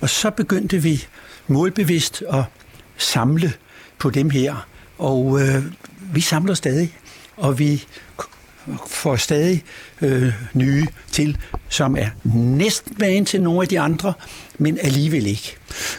[0.00, 1.06] Og så begyndte vi
[1.52, 2.42] målbevidst at
[2.98, 3.52] samle
[3.98, 4.66] på dem her,
[4.98, 5.62] og øh,
[6.12, 6.94] vi samler stadig,
[7.36, 7.84] og vi
[8.88, 9.62] får stadig
[10.02, 11.36] øh, nye til,
[11.68, 14.12] som er næsten vagen til nogle af de andre,
[14.58, 15.56] men alligevel ikke.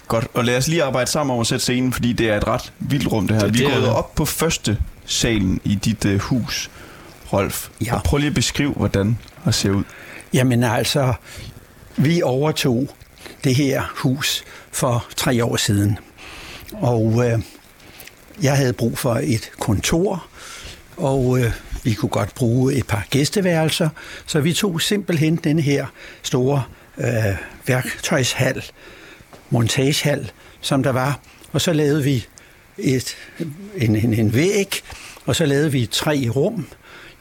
[0.07, 2.47] Godt, og lad os lige arbejde sammen om at sætte scenen, fordi det er et
[2.47, 3.43] ret vildt rum, det her.
[3.45, 3.89] Det- Vi er gået det.
[3.89, 6.69] op på første salen i dit uh, hus,
[7.33, 7.69] Rolf.
[7.85, 7.95] Ja.
[7.95, 9.83] Og prøv lige at beskrive, hvordan det ser ud.
[10.33, 11.13] Jamen altså,
[11.97, 12.89] vi overtog
[13.43, 15.97] det her hus for tre år siden,
[16.73, 17.39] og øh,
[18.41, 20.25] jeg havde brug for et kontor,
[20.97, 21.51] og øh,
[21.83, 23.89] vi kunne godt bruge et par gæsteværelser,
[24.25, 25.85] så vi tog simpelthen denne her
[26.23, 26.63] store
[26.97, 27.35] øh,
[27.67, 28.63] værktøjshal,
[29.49, 30.31] montagehal,
[30.61, 31.19] som der var,
[31.51, 32.25] og så lavede vi
[32.77, 33.17] et,
[33.75, 34.81] en, en, en væg,
[35.25, 36.67] og så lavede vi tre rum,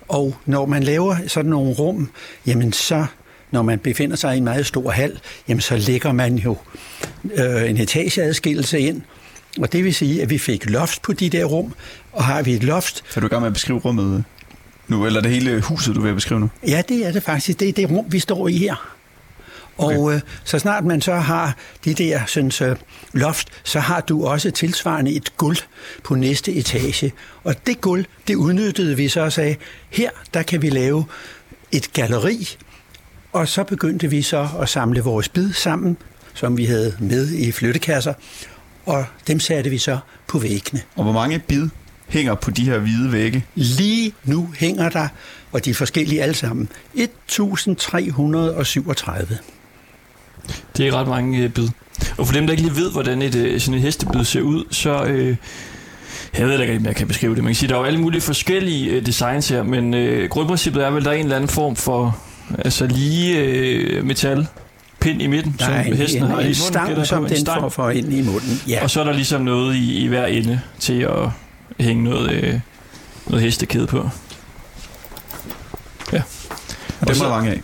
[0.09, 2.11] og når man laver sådan nogle rum,
[2.47, 3.07] jamen så,
[3.53, 6.57] når man befinder sig i en meget stor hal, jamen så lægger man jo
[7.35, 9.03] øh, en etageadskillelse ind,
[9.61, 11.75] og det vil sige, at vi fik loft på de der rum,
[12.13, 14.25] og har vi et loft, Så er du i gang med at beskrive rummet
[14.89, 16.51] nu, eller det hele huset, du vil beskrive nu?
[16.69, 17.61] Ja, det er det faktisk.
[17.61, 18.93] Det er det rum, vi står i her.
[19.79, 22.77] Og øh, så snart man så har det der synes, øh,
[23.13, 25.57] loft, så har du også tilsvarende et gulv
[26.03, 27.13] på næste etage.
[27.45, 29.57] Og det gulv, det udnyttede vi så og sagde,
[29.91, 31.05] her der kan vi lave
[31.73, 32.49] et galleri.
[33.33, 35.97] Og så begyndte vi så at samle vores bid sammen,
[36.35, 38.15] som vi havde med i flyttekasser.
[38.87, 40.81] Og dem satte vi så på væggene.
[40.97, 41.69] Og hvor mange bid
[42.09, 43.45] hænger på de her hvide vægge?
[43.55, 45.09] Lige nu hænger der,
[45.53, 49.39] og de er forskellige alle sammen, 1337.
[50.77, 51.69] Det er ret mange øh, bid.
[52.19, 54.65] Og for dem, der ikke lige ved, hvordan et, øh, sådan et hestebid ser ud,
[54.71, 55.05] så...
[55.05, 55.37] Øh,
[56.39, 57.45] jeg ved ikke, om jeg kan beskrive det.
[57.45, 60.85] Man kan sige, der er jo alle mulige forskellige øh, designs her, men øh, grundprincippet
[60.85, 62.19] er vel, der er en eller anden form for
[62.59, 64.47] altså lige øh, metal
[65.01, 66.55] pind i midten, Der som en, hesten en, har i en munden.
[66.55, 67.61] stang, gætter jeg som den stang.
[67.61, 68.61] får for ind i munden.
[68.69, 68.83] Ja.
[68.83, 71.29] Og så er der ligesom noget i, i hver ende til at
[71.81, 72.61] hænge noget, øh,
[73.27, 74.09] noget hestekæde på.
[76.13, 76.23] Ja.
[77.01, 77.61] Og dem er så- der mange af.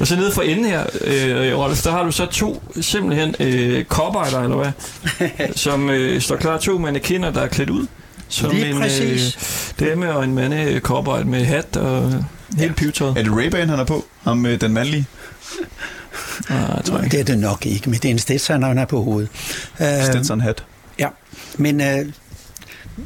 [0.00, 3.84] Og så nede for enden her, øh, Rolf, der har du så to simpelthen øh,
[3.84, 4.72] kopejder, eller hvad?
[5.56, 7.86] som øh, står klar to mannequiner, der er klædt ud.
[8.28, 9.36] Som Lige en præcis.
[9.80, 12.24] Øh, dame og en mand øh, kopejder med hat og
[12.58, 13.18] helt pivetøjet.
[13.18, 14.04] Er det Ray-Ban, han er på?
[14.22, 15.06] Ham øh, den mandlige?
[16.50, 17.10] Nej, jeg tror ikke.
[17.10, 19.28] Det er det nok ikke, men det er en Stetson, han er på hovedet.
[19.80, 20.64] Øh, Stetson hat.
[20.98, 21.08] Ja,
[21.56, 22.06] men øh,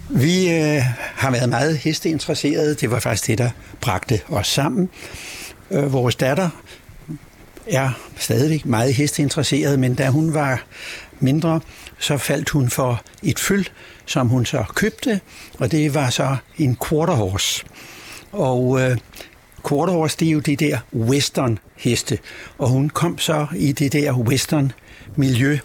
[0.08, 0.82] vi øh,
[1.14, 2.74] har været meget hesteinteresserede.
[2.74, 4.88] Det var faktisk det, der bragte os sammen.
[5.70, 6.48] Øh, vores datter
[7.66, 10.62] er stadigvæk meget hesteinteresseret, men da hun var
[11.20, 11.60] mindre,
[11.98, 13.68] så faldt hun for et føl,
[14.06, 15.20] som hun så købte,
[15.58, 17.64] og det var så en quarter horse.
[18.32, 18.96] Og øh,
[19.68, 22.18] quarter horse, det er jo det der western heste,
[22.58, 24.72] og hun kom så i det der western
[25.16, 25.58] miljø,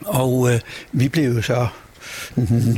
[0.00, 0.60] og øh,
[0.92, 1.68] vi blev jo så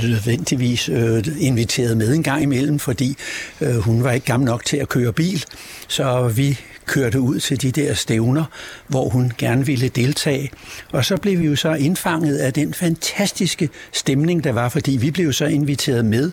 [0.03, 3.16] nødvendigvis øh, inviteret med en gang imellem, fordi
[3.61, 5.45] øh, hun var ikke gammel nok til at køre bil,
[5.88, 8.45] så vi kørte ud til de der stævner,
[8.88, 10.51] hvor hun gerne ville deltage.
[10.92, 15.11] Og så blev vi jo så indfanget af den fantastiske stemning, der var, fordi vi
[15.11, 16.33] blev så inviteret med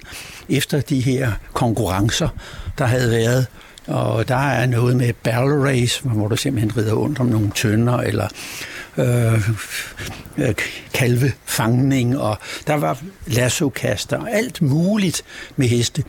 [0.49, 2.29] efter de her konkurrencer,
[2.77, 3.47] der havde været
[3.89, 7.97] og der er noget med barrel race, hvor du simpelthen rider rundt om nogle tønder,
[7.97, 8.27] eller
[8.97, 9.49] øh,
[10.37, 10.55] øh,
[10.93, 15.23] kalvefangning, og der var lassokaster, og alt muligt
[15.55, 16.03] med heste.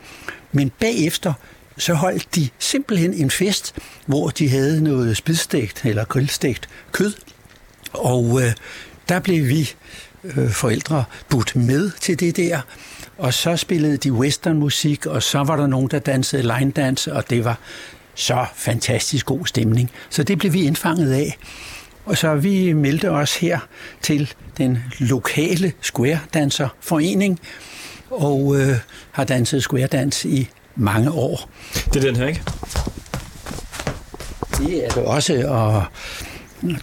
[0.53, 1.33] Men bagefter,
[1.81, 3.75] så holdt de simpelthen en fest,
[4.07, 7.13] hvor de havde noget spidstegt eller grillstegt kød,
[7.93, 8.53] og øh,
[9.09, 9.71] der blev vi
[10.25, 12.61] øh, forældre budt med til det der,
[13.19, 17.31] og så spillede de westernmusik, og så var der nogen, der dansede line dance, og
[17.31, 17.59] det var
[18.15, 19.91] så fantastisk god stemning.
[20.11, 21.39] Så det blev vi indfanget af.
[22.05, 23.59] Og så vi meldte os her
[24.03, 27.41] til den lokale square danser forening
[28.11, 28.77] og øh,
[29.13, 31.51] har danset square dans i mange år.
[31.75, 32.43] Det er den her, ikke?
[34.59, 35.85] Det er det også, og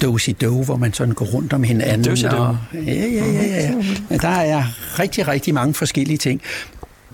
[0.01, 2.05] dosi do, hvor man sådan går rundt om hinanden.
[2.05, 2.37] Dosi-do.
[2.37, 3.73] og, ja, ja, ja, ja, ja.
[4.09, 4.63] Men der er
[4.99, 6.41] rigtig, rigtig mange forskellige ting.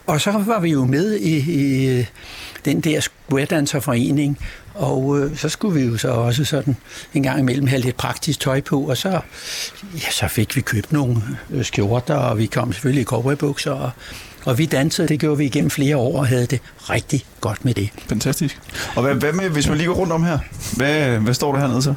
[0.08, 2.06] Og så var vi jo med i, i
[2.66, 4.40] den der square-danserforening,
[4.74, 6.76] og øh, så skulle vi jo så også sådan
[7.14, 9.20] en gang imellem have lidt praktisk tøj på, og så,
[9.94, 13.92] ja, så fik vi købt nogle øh, skjorter, og vi kom selvfølgelig i cowboybukser, og,
[14.46, 17.74] og vi dansede, det gjorde vi igennem flere år, og havde det rigtig godt med
[17.74, 17.90] det.
[18.10, 18.60] Fantastisk.
[18.96, 20.40] Og hvad, hvad med, hvis man lige går rundt om her?
[20.76, 21.94] Hvad, hvad står der hernede så?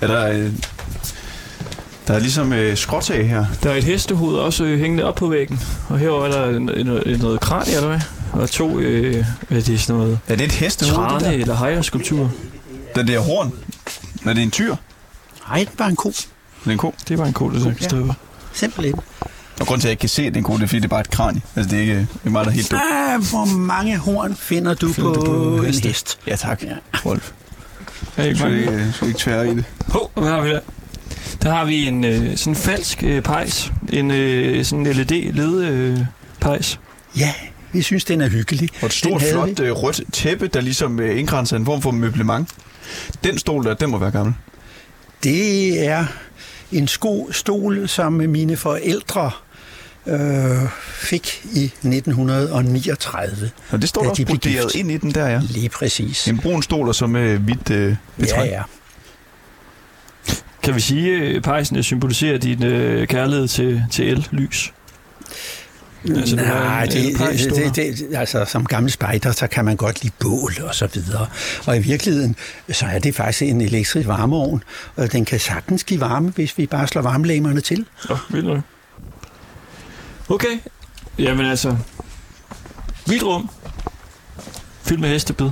[0.00, 0.28] Er der...
[0.32, 0.52] Øh,
[2.08, 3.44] der er ligesom øh, skråtag her.
[3.62, 6.70] Der er et hestehoved også øh, hængende op på væggen, og herovre er der en,
[7.06, 8.00] en, noget kranie, eller hvad?
[8.32, 10.18] Og to, øh, hvad er det sådan noget?
[10.28, 11.40] Er det et hestehoved, det Trane der?
[11.40, 12.30] eller hejreskulptur.
[12.94, 13.52] Den der horn?
[14.26, 14.76] Er det en tyr?
[15.48, 16.08] Nej, det var en ko.
[16.10, 16.26] Det
[16.66, 16.94] er en ko.
[17.08, 17.84] Det var en cool, det Ja.
[17.86, 18.12] stod ja.
[18.52, 18.94] Simpelthen.
[19.62, 20.66] Og grund til, at jeg ikke kan se, at det er en ko, det er,
[20.66, 21.42] fordi det er bare et kranie.
[21.56, 22.82] Altså, det er ikke det er mig, der er helt dumt.
[22.92, 25.88] Ah, hvor mange horn finder du Finder på, du på en heste?
[25.88, 26.18] hest?
[26.26, 26.62] Ja, tak.
[26.62, 26.74] Ja.
[27.06, 27.30] Rolf.
[28.16, 29.64] Er Jeg ikke skal jeg skal ikke tvære i det.
[29.88, 30.60] Hov, hvad har vi der?
[31.42, 33.72] Der har vi en øh, sådan falsk øh, pejs.
[33.92, 35.98] En øh, sådan LED-led øh,
[36.40, 36.80] pejs.
[37.18, 37.32] Ja,
[37.72, 38.68] vi synes, den er hyggelig.
[38.80, 42.48] Og et stort, flot øh, rødt tæppe, der ligesom øh, indgrænser en form for møblement.
[43.24, 44.34] Den stol der, den må være gammel.
[45.24, 46.04] Det er
[46.72, 49.30] en sko, stol, som mine forældre
[50.06, 53.50] øh, fik i 1939.
[53.70, 55.40] Og det står også de broderet ind i den der, ja.
[55.42, 56.28] Lige præcis.
[56.28, 58.50] En brun stol og så med hvidt øh, betræk.
[58.50, 58.62] Ja, ja.
[60.62, 64.72] Kan vi sige, at øh, pejsen symboliserer din øh, kærlighed til, til el-lys?
[66.10, 69.76] Altså, det var Nej, det, det, det, det, altså som gammel spejder, så kan man
[69.76, 71.26] godt lide bål og så videre.
[71.66, 72.36] Og i virkeligheden,
[72.72, 74.62] så er det faktisk en elektrisk varmeovn,
[74.96, 77.86] og den kan sagtens give varme, hvis vi bare slår varmelæmerne til.
[78.08, 78.64] Nå, vildt.
[80.32, 80.58] Okay.
[81.18, 81.76] Jamen altså,
[83.06, 83.50] vildt rum.
[84.82, 85.50] Fyldt med hestebid.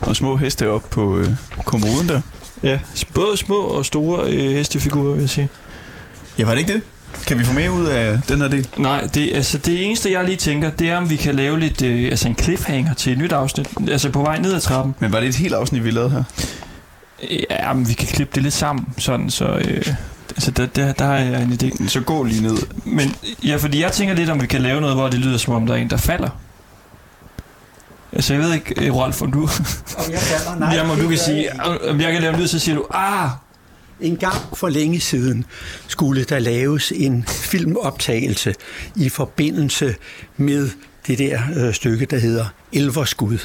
[0.00, 1.28] Og små heste op på øh,
[1.64, 2.20] kommoden der.
[2.62, 2.78] Ja,
[3.14, 5.48] både små og store øh, hestefigurer, vil jeg sige.
[6.38, 6.82] Ja, var det ikke det?
[7.26, 8.68] Kan vi få mere ud af den her del?
[8.76, 11.82] Nej, det, altså, det eneste, jeg lige tænker, det er, om vi kan lave lidt,
[11.82, 13.68] øh, altså en cliffhanger til et nyt afsnit.
[13.88, 14.94] Altså på vej ned ad trappen.
[14.98, 16.22] Men var det et helt afsnit, vi lavede her?
[17.50, 19.44] Ja, men vi kan klippe det lidt sammen, sådan, så...
[19.46, 19.86] Øh,
[20.30, 21.88] altså, der, der, der har jeg en idé.
[21.88, 22.56] Så gå lige ned.
[22.84, 25.54] Men ja, fordi jeg tænker lidt, om vi kan lave noget, hvor det lyder, som
[25.54, 26.28] om der er en, der falder.
[28.12, 29.42] Altså, jeg ved ikke, øh, Rolf, om du...
[29.42, 32.46] Og jeg falder, nej, Jamen, du det kan sige, om jeg kan lave en lyd,
[32.46, 33.30] så siger du, ah,
[34.00, 35.44] En gang for længe siden
[35.88, 38.54] skulle der laves en filmoptagelse
[38.96, 39.94] i forbindelse
[40.36, 40.70] med
[41.06, 43.38] det der øh, stykke, der hedder Elverskud.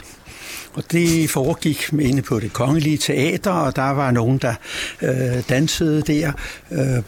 [0.73, 4.53] Og det foregik inde på det kongelige teater, og der var nogen, der
[5.01, 6.31] øh, dansede der.
[6.71, 7.03] Øh,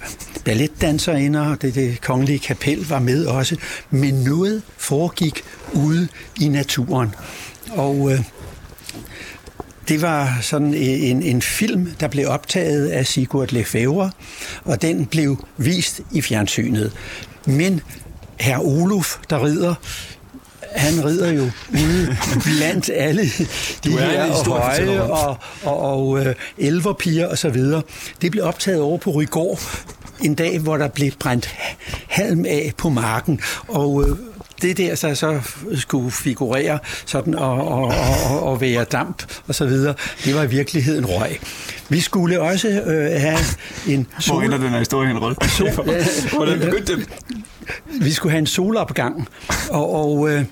[0.46, 3.56] balletdanserinder, og det, det kongelige kapel var med også.
[3.90, 5.44] Men noget foregik
[5.74, 6.08] ude
[6.42, 7.16] i naturen.
[7.72, 8.20] Og øh,
[9.88, 14.12] det var sådan en, en film, der blev optaget af Sigurd Lefebvre,
[14.64, 16.92] og den blev vist i fjernsynet.
[17.46, 17.82] Men
[18.40, 19.76] herr Olof, der rider,
[20.76, 23.24] han rider jo ude blandt alle
[23.84, 27.82] de er her historiefortæller, høje og, og, og øh, elverpiger og så videre.
[28.22, 29.60] Det blev optaget over på Rygård
[30.22, 31.56] en dag, hvor der blev brændt
[32.08, 34.18] halm af på marken, og øh,
[34.62, 35.40] det der, så, så
[35.76, 37.94] skulle figurere sådan og, og,
[38.30, 39.94] og, og være damp og så videre,
[40.26, 41.40] det var i virkeligheden røg.
[41.90, 43.38] Vi skulle også øh, have
[43.88, 45.60] en Hvor sol, ender den her historie hen, Rolf?
[46.36, 47.10] Hvordan begyndte det?
[48.02, 49.28] vi skulle have en solopgang,
[49.70, 50.46] og, og øh,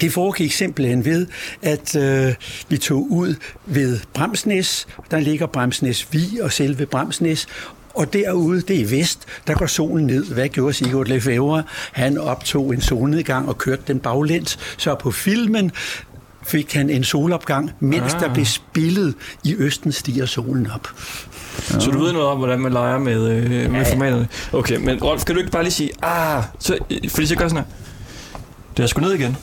[0.00, 1.26] det foregik simpelthen ved,
[1.62, 2.34] at øh,
[2.68, 3.34] vi tog ud
[3.66, 4.86] ved Bramsnæs.
[5.10, 7.46] Der ligger Bramsnæs Vi og selve Bramsnæs.
[7.94, 10.24] Og derude, det er vest, der går solen ned.
[10.24, 11.62] Hvad gjorde Sigurd Lefebvre?
[11.92, 14.58] Han optog en solnedgang og kørte den baglæns.
[14.76, 15.72] Så på filmen
[16.46, 18.20] fik han en solopgang, mens ah.
[18.20, 19.14] der blev spillet
[19.44, 20.88] i Østen stiger solen op.
[21.80, 24.28] Så du ved noget om, hvordan man leger med, øh, med formaterne?
[24.52, 26.78] Okay, men Rolf, kan du ikke bare lige sige, ah, så,
[27.08, 27.72] fordi så gør sådan her.
[28.76, 29.36] Det er sgu ned igen.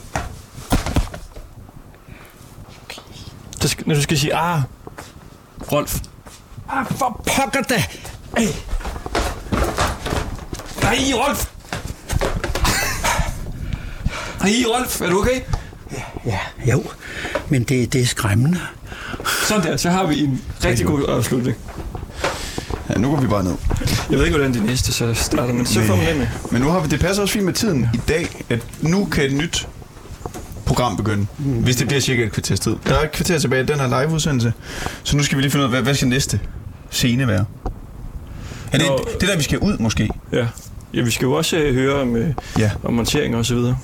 [3.60, 4.60] Så skal, når du skal sige, ah,
[5.72, 5.98] Rolf.
[6.68, 7.82] Ah, for pokker da!
[10.82, 11.46] Nej, Rolf!
[14.40, 15.40] Nej, Rolf, er du okay?
[16.26, 16.38] Ja,
[16.72, 16.84] jo,
[17.48, 18.60] men det, det er skræmmende.
[19.48, 21.56] Sådan der, så har vi en rigtig god afslutning.
[22.90, 23.54] Ja, nu går vi bare ned.
[24.10, 26.26] Jeg ved ikke, hvordan det næste så starter, men så får man det med.
[26.50, 29.24] Men nu har vi, det passer også fint med tiden i dag, at nu kan
[29.24, 29.68] et nyt
[30.70, 31.44] program begynde, mm.
[31.52, 32.76] hvis det bliver cirka et kvarters tid.
[32.86, 34.52] Der er et kvarter tilbage i den her live-udsendelse,
[35.02, 36.40] så nu skal vi lige finde ud af, hvad, hvad skal næste
[36.90, 37.44] scene være?
[38.72, 39.06] Er det, Nå.
[39.20, 40.10] det der, vi skal ud måske?
[40.32, 40.46] Ja.
[40.94, 42.70] ja, vi skal jo også øh, høre om, øh, Ja.
[42.82, 43.76] om montering og så videre.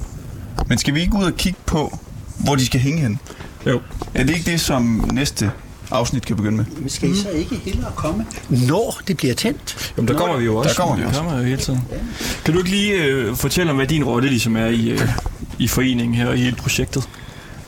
[0.68, 1.98] Men skal vi ikke ud og kigge på,
[2.44, 3.20] hvor de skal hænge hen?
[3.66, 3.80] Jo.
[4.14, 5.50] Er det ikke det, som næste
[5.90, 6.64] afsnit kan begynde med?
[6.78, 9.92] Men skal I så ikke hellere komme, når det bliver tændt?
[9.96, 10.68] Jamen, der kommer vi jo også.
[10.68, 11.20] Der kommer vi også.
[11.20, 11.80] kommer jo hele tiden.
[12.44, 15.08] Kan du ikke lige øh, fortælle om, hvad din rolle ligesom er i, øh,
[15.58, 17.08] i foreningen her og i hele projektet?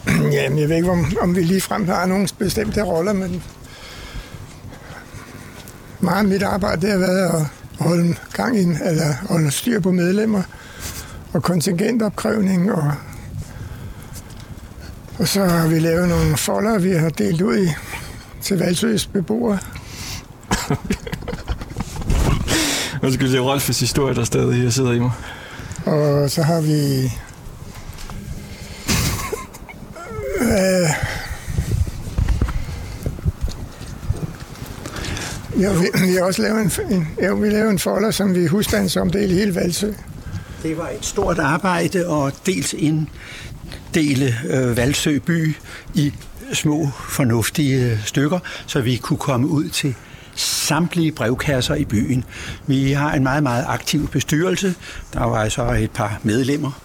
[0.32, 3.42] Jamen, jeg ved ikke, om, om vi ligefrem har nogle bestemte roller, men
[6.00, 7.46] meget af mit arbejde det har været at
[7.78, 10.42] holde gang i, eller holde styr på medlemmer
[11.32, 12.92] og kontingentopkrævning, og,
[15.18, 17.68] og så har vi lavet nogle folder, vi har delt ud i,
[18.42, 19.58] til Valsøs beboere.
[23.02, 25.10] Og så skal vi se Rolfs historie, der stadig sidder i mig.
[25.86, 27.12] Og så har vi...
[30.48, 30.88] Øh,
[35.62, 38.46] jo, vi, vi har også lavet en, en, jo, vi lavede en folder, som vi
[38.46, 39.92] husstandsomdelte i hele Valsø.
[40.62, 45.56] Det var et stort arbejde at dels inddele øh, Valsø by
[45.94, 46.12] i
[46.52, 49.94] små fornuftige stykker, så vi kunne komme ud til
[50.34, 52.24] samtlige brevkasser i byen.
[52.66, 54.74] Vi har en meget, meget aktiv bestyrelse.
[55.12, 56.80] Der var altså et par medlemmer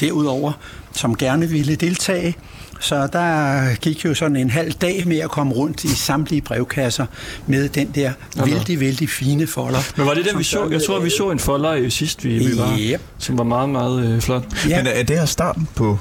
[0.00, 0.52] derudover,
[0.92, 2.36] som gerne ville deltage.
[2.80, 7.06] Så der gik jo sådan en halv dag med at komme rundt i samtlige brevkasser
[7.46, 8.12] med den der
[8.44, 9.78] vældig, vældig fine folder.
[9.96, 10.50] Men var det der, som vi så?
[10.50, 13.00] så- Jeg tror, vi så en folder øh, sidst, vi, vi var, Yep.
[13.18, 14.44] som var meget, meget øh, flot.
[14.68, 14.76] Ja.
[14.82, 15.98] Men er det her starten på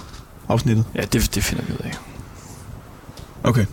[0.49, 0.85] afsnittet?
[0.95, 1.91] Ja, det, det finder vi ud af.
[3.43, 3.65] Okay.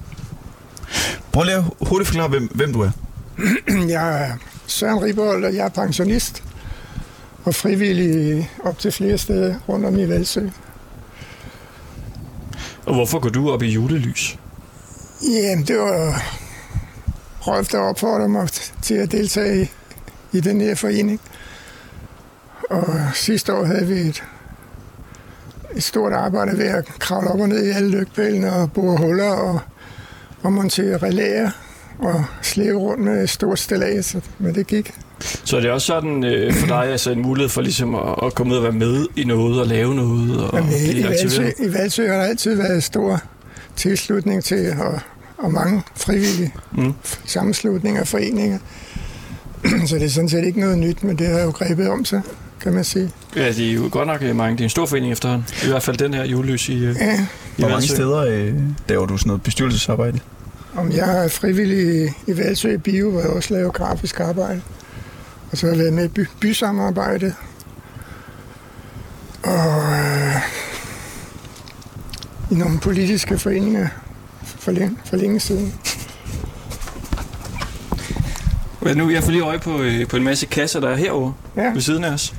[1.32, 2.90] Prøv lige at hurtigt forklare, hvem, hvem du er.
[3.88, 4.32] Jeg er
[4.66, 6.42] Søren Ribold, og jeg er pensionist
[7.44, 10.40] og frivillig op til flere steder rundt om i Valsø.
[12.86, 14.38] Og hvorfor går du op i julelys?
[15.22, 16.22] Jamen, det var
[17.46, 18.48] Rolf, der opfordrede mig
[18.82, 19.70] til at deltage i,
[20.36, 21.20] i den her forening.
[22.70, 24.24] Og sidste år havde vi et,
[25.76, 29.30] et stort arbejde ved at kravle op og ned i alle lygtpælene og bore huller
[29.30, 29.60] og,
[30.42, 31.50] og montere relæer
[31.98, 34.94] og slæve rundt med et stort stillads, men det gik.
[35.44, 38.34] Så er det også sådan øh, for dig altså en mulighed for ligesom at, at
[38.34, 41.42] komme ud og være med i noget og lave noget og Jamen, i, Valsø?
[41.58, 43.22] I Valsø har der altid været stor
[43.76, 45.00] tilslutning til, og,
[45.38, 46.92] og mange frivillige Mm.
[47.26, 48.58] sammenslutninger og foreninger.
[49.86, 52.20] Så det er sådan set ikke noget nyt, men det har jo grebet om sig,
[52.60, 53.10] kan man sige.
[53.36, 54.52] Ja, de er jo godt nok øh, mange.
[54.52, 55.46] Det er en stor forening efterhånden.
[55.64, 57.16] I hvert fald den her julelys i, øh, Ja, i
[57.58, 57.94] Hvor mange Valsø.
[57.94, 58.54] steder øh,
[58.88, 60.18] laver du sådan noget bestyrelsesarbejde?
[60.76, 64.60] om jeg er frivillig i, i Valsø Bio, hvor jeg også laver grafisk arbejde.
[65.52, 67.34] Og så har jeg været med i by, bysamarbejde.
[69.42, 70.36] Og øh,
[72.50, 73.88] i nogle politiske foreninger
[74.44, 75.74] for længe, for længe siden.
[78.82, 81.34] Men nu, jeg får lige øje på, øh, på en masse kasser, der er herovre
[81.56, 81.72] Ja.
[81.72, 82.34] ved siden af os.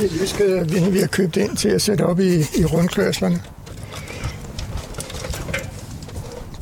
[0.00, 0.04] Det
[0.40, 3.42] er vi, vi har købt ind til at sætte op i, i rundkørslerne.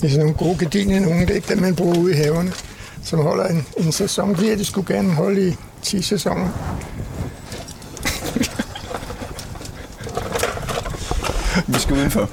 [0.00, 2.16] Det er sådan nogle gode gardiner, nogle det er ikke dem, man bruger ude i
[2.16, 2.52] haverne,
[3.02, 4.34] som holder en, en sæson.
[4.34, 6.48] De her, de skulle gerne holde i 10 sæsoner.
[11.66, 12.30] Vi skal udenfor.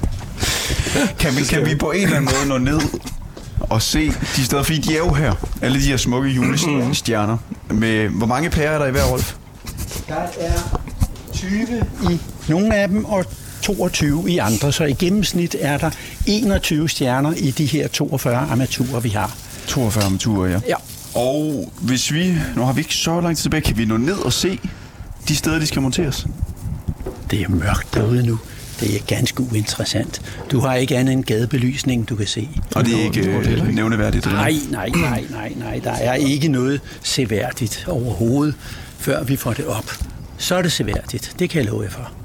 [1.18, 2.80] Kan vi, kan vi på en eller anden måde nå ned
[3.60, 7.36] og se de steder, fordi de er jo her, alle de her smukke julestjerner.
[7.70, 9.34] Med, hvor mange pærer er der i hver, Rolf?
[10.08, 10.80] Der er
[11.32, 13.24] 20 i nogle af dem, og
[13.64, 14.72] 22 i andre.
[14.72, 15.90] Så i gennemsnit er der
[16.26, 19.36] 21 stjerner i de her 42 armaturer, vi har.
[19.66, 20.60] 42 armaturer, ja.
[20.68, 20.74] Ja.
[21.14, 24.18] Og hvis vi, nu har vi ikke så lang tid tilbage, kan vi nå ned
[24.18, 24.58] og se
[25.28, 26.26] de steder, de skal monteres?
[27.30, 28.38] Det er mørkt derude nu.
[28.80, 30.22] Det er ganske uinteressant.
[30.50, 32.48] Du har ikke andet end gadebelysning, du kan se.
[32.74, 34.26] Og det er ikke øh, nævneværdigt?
[34.26, 34.38] eller?
[34.38, 35.80] Nej, nej, nej, nej, nej.
[35.84, 38.54] Der er ikke noget seværdigt overhovedet,
[38.98, 39.90] før vi får det op.
[40.38, 41.34] Så er det seværdigt.
[41.38, 42.23] Det kan jeg love jer for.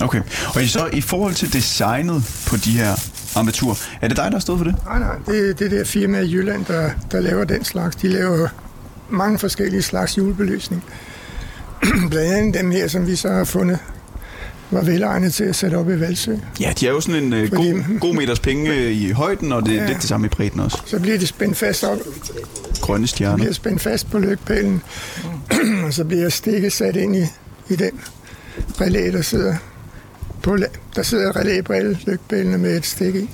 [0.00, 0.20] Okay.
[0.54, 2.94] Og så i forhold til designet på de her
[3.36, 4.74] armaturer, er det dig, der har stået for det?
[4.86, 7.96] Nej, nej, det er det der firma i Jylland, der, der laver den slags.
[7.96, 8.48] De laver
[9.10, 10.84] mange forskellige slags julebelysning.
[12.10, 13.78] Blandt andet dem her, som vi så har fundet,
[14.70, 16.34] var velegnet til at sætte op i Valsø.
[16.60, 19.52] Ja, de er jo sådan en øh, Fordi- god, god meters penge øh, i højden,
[19.52, 19.86] og det er Ja.
[19.88, 20.78] lidt det samme i bredden også.
[20.86, 21.98] Så bliver de spændt fast op,
[22.80, 23.36] Grønne stjerner.
[23.36, 24.82] bliver spændt fast på lygtepælen,
[25.86, 27.24] og så bliver stikket sat ind i,
[27.68, 27.90] i den
[28.80, 29.56] relæ, der sidder
[30.42, 30.56] på,
[30.96, 33.30] der sidder et relæ på alle lygtepælene med et stik i.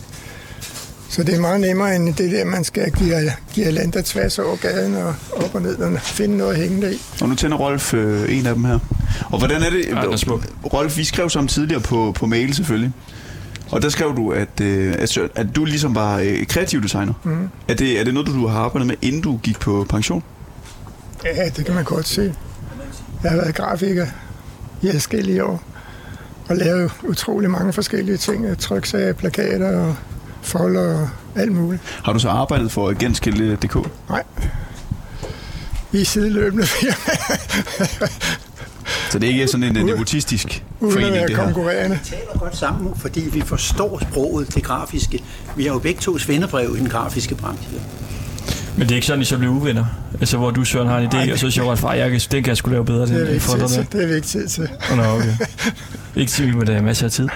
[1.09, 3.14] Så det er meget nemmere end det der, man skal give,
[3.52, 6.88] give lander tværs over gaden og op og ned og finde noget at hænge der
[6.88, 7.00] i.
[7.20, 8.78] Og nu tænder Rolf øh, en af dem her.
[9.30, 9.84] Og hvordan er det?
[9.88, 10.44] Ja, den er smuk.
[10.72, 12.92] Rolf, vi skrev sammen tidligere på, på mail selvfølgelig.
[13.70, 17.12] Og der skrev du, at, øh, at, at du ligesom var øh, kreativ designer.
[17.24, 17.48] Mm.
[17.68, 20.22] Er, det, er det noget, du har arbejdet med, inden du gik på pension?
[21.24, 22.34] Ja, det kan man godt se.
[23.22, 24.07] Jeg har været grafiker
[24.82, 25.76] i forskellige år
[26.49, 28.59] og lavet utrolig mange forskellige ting.
[28.59, 29.97] Tryksager, plakater og
[30.42, 31.82] folder og alt muligt.
[32.05, 33.76] Har du så arbejdet for agentskilde.dk?
[34.09, 34.22] Nej.
[35.92, 37.14] Vi er sideløbende firma,
[39.11, 41.44] Så det er ikke sådan en øh, nepotistisk at forening, det her?
[41.44, 41.99] konkurrerende.
[42.05, 45.22] Vi taler godt sammen, fordi vi forstår sproget, det grafiske.
[45.57, 47.68] Vi har jo begge to svendebrev i den grafiske branche.
[48.76, 49.84] Men det er ikke sådan, at I så bliver uvenner?
[50.20, 51.32] Altså, hvor du, Søren, har en idé, Nej.
[51.32, 53.18] og så siger Rolf, "Ej, jeg kan, den kan jeg sgu lave bedre, Det er
[53.18, 53.86] den vi ikke tid til.
[53.92, 54.68] Det er vi ikke tid til.
[54.92, 55.32] Åh, Nå, okay.
[56.17, 57.29] Ikke til, men der er masser af tid.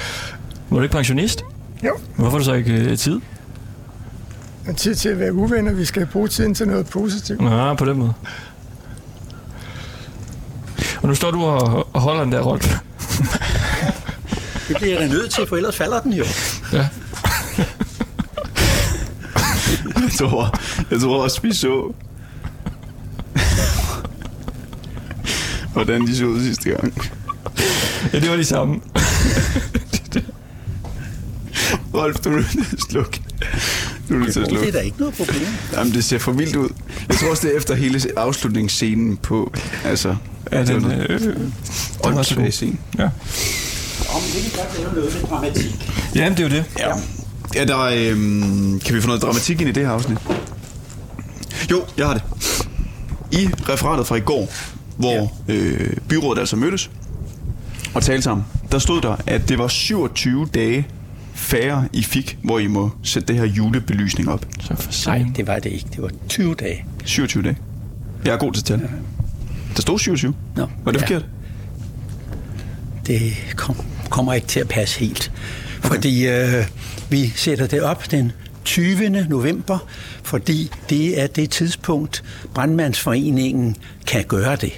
[0.70, 1.44] Var du ikke pensionist?
[1.84, 3.20] Jo, Hvorfor er du så ikke øh, tid?
[4.66, 5.72] men tid til at være uvenner.
[5.72, 7.40] Vi skal bruge tiden til noget positivt.
[7.40, 8.12] Nå, på den måde.
[11.02, 12.74] Og nu står du og, og holder den der, Rolf.
[14.68, 16.24] Det bliver jeg da nødt til, for ellers falder den jo.
[16.72, 16.88] Ja.
[19.96, 20.58] Jeg tror,
[20.90, 21.92] jeg tror også, vi så,
[25.72, 26.94] hvordan de så ud sidste gang.
[28.12, 28.80] Ja, det var de samme.
[31.94, 33.20] Rolf, du er nødt til at slukke.
[34.08, 34.72] Du er nødt til at Det er slukke.
[34.72, 35.46] da ikke noget problem.
[35.72, 36.68] Jamen, det ser for vildt ud.
[37.08, 39.52] Jeg tror også, det er efter hele afslutningsscenen på...
[39.84, 40.16] Altså,
[40.52, 41.52] Ja, det den, noget øh, den
[42.02, 42.50] var så god.
[42.50, 42.76] scene.
[42.98, 43.02] Ja.
[43.04, 43.10] Om
[44.34, 45.90] vi kan godt lave noget med dramatik.
[46.14, 46.64] ja, det er jo det.
[46.78, 46.88] Ja.
[47.54, 50.18] Ja, der er, øhm, kan vi få noget dramatik ind i det her afsnit?
[51.70, 52.22] Jo, jeg har det.
[53.32, 54.52] I referatet fra i går,
[54.96, 56.90] hvor øh, byrådet altså mødtes
[57.94, 60.86] og talte sammen, der stod der, at det var 27 dage
[61.34, 64.46] færre, I fik, hvor I må sætte det her julebelysning op.
[64.60, 65.32] Så for Nej, satan.
[65.36, 65.86] det var det ikke.
[65.92, 66.84] Det var 20 dage.
[67.04, 67.56] 27 dage.
[68.24, 68.80] Jeg er god til tal.
[69.76, 70.34] Der stod 27.
[70.56, 71.06] Nå, Var det ja.
[71.06, 71.24] forkert?
[73.06, 73.76] Det kom,
[74.10, 75.32] kommer ikke til at passe helt.
[75.82, 76.64] Fordi øh,
[77.10, 78.32] vi sætter det op den
[78.64, 79.10] 20.
[79.28, 79.78] november,
[80.22, 82.24] fordi det er det tidspunkt,
[82.54, 83.76] Brandmandsforeningen
[84.06, 84.72] kan gøre det.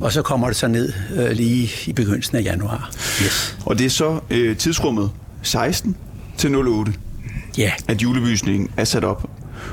[0.00, 2.90] Og så kommer det så ned øh, lige i begyndelsen af januar.
[3.22, 3.56] Yes.
[3.66, 5.10] Og det er så øh, tidsrummet
[5.42, 5.96] 16
[6.38, 6.92] til 08,
[7.58, 9.30] Ja, at julebelysningen er sat op.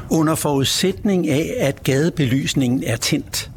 [0.09, 3.51] under forudsætning af, at gadebelysningen er tændt.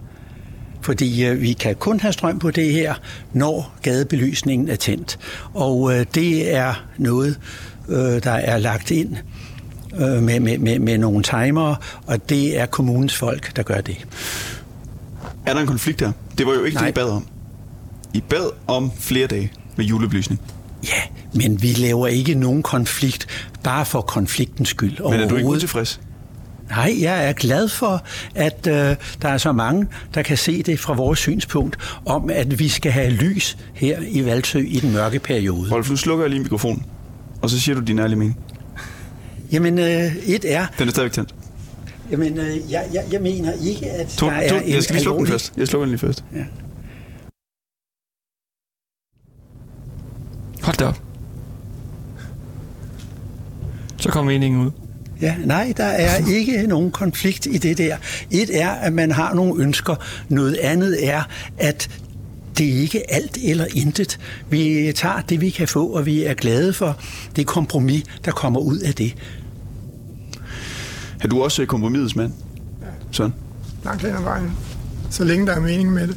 [0.83, 2.95] Fordi øh, vi kan kun have strøm på det her,
[3.33, 5.19] når gadebelysningen er tændt.
[5.55, 7.39] Og øh, det er noget,
[7.89, 9.17] øh, der er lagt ind
[10.01, 13.97] øh, med, med, med, med nogle timere, og det er kommunens folk, der gør det.
[15.51, 16.13] Er der en konflikt her?
[16.39, 16.85] Det var jo ikke Nej.
[16.85, 17.27] det, I bad om.
[18.15, 20.41] I bad om flere dage med julebelysning.
[20.85, 21.03] Ja,
[21.35, 23.27] men vi laver ikke nogen konflikt,
[23.63, 26.01] bare for konfliktens skyld Men er du ikke utilfreds?
[26.71, 30.81] Nej, jeg er glad for, at øh, der er så mange, der kan se det
[30.81, 31.77] fra vores synspunkt,
[32.07, 35.73] om at vi skal have lys her i Valsø i den mørke periode.
[35.73, 36.85] Rolf, nu slukker jeg lige mikrofonen.
[37.43, 38.39] Og så siger du din ærlige mening.
[39.53, 41.35] Jamen, øh, et er, Den er stadigvæk tændt.
[42.11, 44.95] Jamen, øh, jeg, jeg, jeg mener ikke, at To, der er to, en jeg skal
[44.95, 45.53] lige slukke den først.
[45.57, 46.25] Jeg slukker den lige først.
[46.35, 46.45] Ja.
[50.63, 51.03] Hold da op.
[53.97, 54.71] Så kom meningen ud.
[55.21, 57.97] Ja, nej, der er ikke nogen konflikt i det der.
[58.31, 59.95] Et er, at man har nogle ønsker.
[60.29, 61.23] Noget andet er,
[61.59, 61.91] at
[62.59, 64.19] det er ikke alt eller intet.
[64.51, 67.01] Vi tager det, vi kan få, og vi er glade for
[67.37, 69.15] det kompromis, der kommer ud af det.
[71.21, 72.33] Er du også kompromisets mand?
[73.11, 73.33] Sådan.
[73.85, 74.53] Langt hen ad vejen.
[75.11, 76.17] Så længe der er mening med det.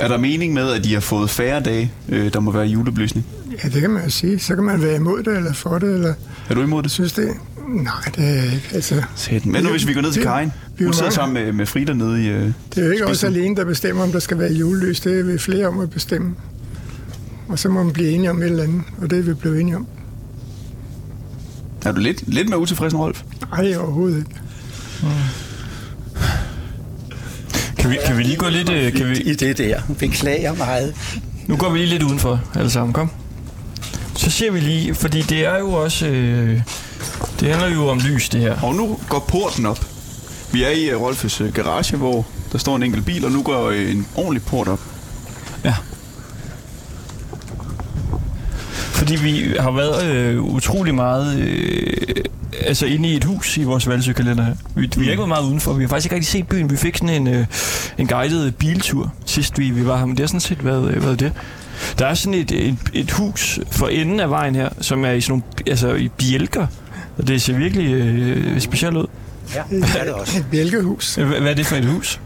[0.00, 3.26] Er der mening med, at de har fået færre dage, øh, der må være julebelysning?
[3.64, 4.38] Ja, det kan man jo sige.
[4.38, 6.14] Så kan man være imod det, eller for det, eller
[6.50, 6.90] Er du imod det?
[6.90, 7.28] synes det.
[7.68, 8.68] Nej, det er ikke.
[8.72, 9.46] Altså, Sæt.
[9.46, 10.50] Men nu hvis vi går ned til Karin.
[10.78, 11.14] vi er Hun sidder mange.
[11.14, 13.40] sammen med, med Frida nede i øh, det er jo ikke også spidsen.
[13.40, 15.00] alene, der bestemmer, om der skal være julelys.
[15.00, 16.34] Det er vi flere om at bestemme.
[17.48, 19.60] Og så må man blive enige om et eller andet, og det er vi blevet
[19.60, 19.86] enige om.
[21.84, 23.22] Er du lidt, lidt mere utilfreds end Rolf?
[23.50, 24.30] Nej, overhovedet ikke.
[27.78, 28.68] Kan vi, kan vi lige gå lidt...
[28.70, 29.80] øh, Kan vi, I det der.
[29.98, 30.94] Beklager meget.
[31.46, 32.92] nu går vi lige lidt udenfor, alle sammen.
[32.92, 33.10] Kom.
[34.16, 36.06] Så ser vi lige, fordi det er jo også...
[36.06, 36.60] Øh,
[37.40, 38.60] det handler jo om lys, det her.
[38.62, 39.86] Og nu går porten op.
[40.52, 43.42] Vi er i øh, Rolfes øh, garage, hvor der står en enkelt bil, og nu
[43.42, 44.80] går en ordentlig port op.
[45.64, 45.74] Ja.
[49.04, 51.96] Fordi vi har været øh, utrolig meget øh,
[52.60, 54.54] altså inde i et hus i vores valgsøkalender her.
[54.74, 55.72] Vi, vi har ikke været meget udenfor.
[55.72, 56.70] Vi har faktisk ikke rigtig set byen.
[56.70, 57.46] Vi fik sådan en, øh,
[57.98, 61.04] en guided biltur sidst vi, vi var her, men det har sådan set været, øh,
[61.04, 61.32] været det.
[61.98, 65.20] Der er sådan et, et, et hus for enden af vejen her, som er i
[65.20, 66.66] sådan nogle altså i bjælker.
[67.18, 69.06] Og det ser virkelig øh, specielt ud.
[69.54, 70.38] Ja, det er det også.
[70.38, 71.14] Et bjælkehus.
[71.14, 72.20] Hvad, hvad er det for et hus?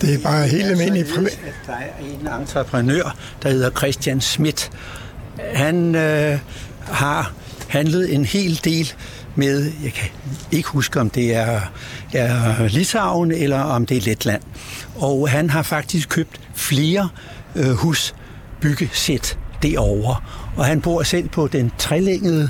[0.00, 1.40] Det er bare helt almindeligt privat.
[1.46, 4.70] at Der er en entreprenør, der hedder Christian Schmidt.
[5.54, 6.38] Han øh,
[6.82, 7.32] har
[7.68, 8.92] handlet en hel del
[9.34, 10.08] med, jeg kan
[10.52, 11.60] ikke huske, om det er,
[12.12, 14.42] er Litauen eller om det er Letland.
[14.96, 17.08] Og han har faktisk købt flere
[17.56, 20.16] øh, husbyggesæt derovre.
[20.56, 22.48] Og han bor selv på den trelængede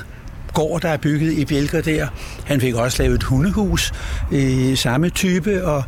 [0.53, 2.07] gård, der er bygget i Bjelker der.
[2.45, 3.91] Han fik også lavet et hundehus
[4.31, 5.83] i samme type, og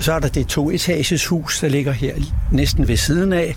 [0.00, 2.14] så er der det to-etages hus, der ligger her
[2.52, 3.56] næsten ved siden af.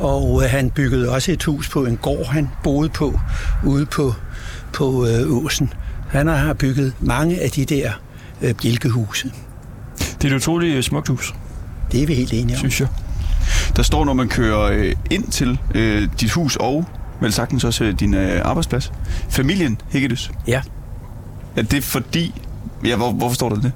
[0.00, 3.20] Og øh, han byggede også et hus på en gård, han boede på
[3.66, 4.14] ude på,
[4.72, 5.72] på øh, Åsen.
[6.08, 7.92] Han har bygget mange af de der
[8.42, 9.32] øh, bjælkehuse.
[9.98, 11.34] Det er et utroligt øh, smukt hus,
[11.92, 12.58] Det er vi helt enige om.
[12.58, 12.88] synes jeg.
[13.76, 16.84] Der står, når man kører øh, ind til øh, dit hus og
[17.20, 18.92] vel sagtens også din øh, arbejdsplads.
[19.28, 20.30] Familien Hækkedys.
[20.46, 20.62] Ja.
[21.56, 22.42] Er det fordi...
[22.84, 23.72] Ja, hvor, hvorfor står der det?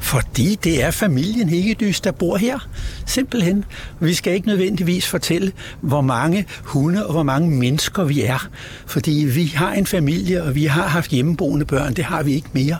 [0.00, 2.68] Fordi det er familien Hækkedys, der bor her.
[3.06, 3.64] Simpelthen.
[4.00, 8.48] Vi skal ikke nødvendigvis fortælle, hvor mange hunde og hvor mange mennesker vi er.
[8.86, 11.94] Fordi vi har en familie, og vi har haft hjemmeboende børn.
[11.94, 12.76] Det har vi ikke mere.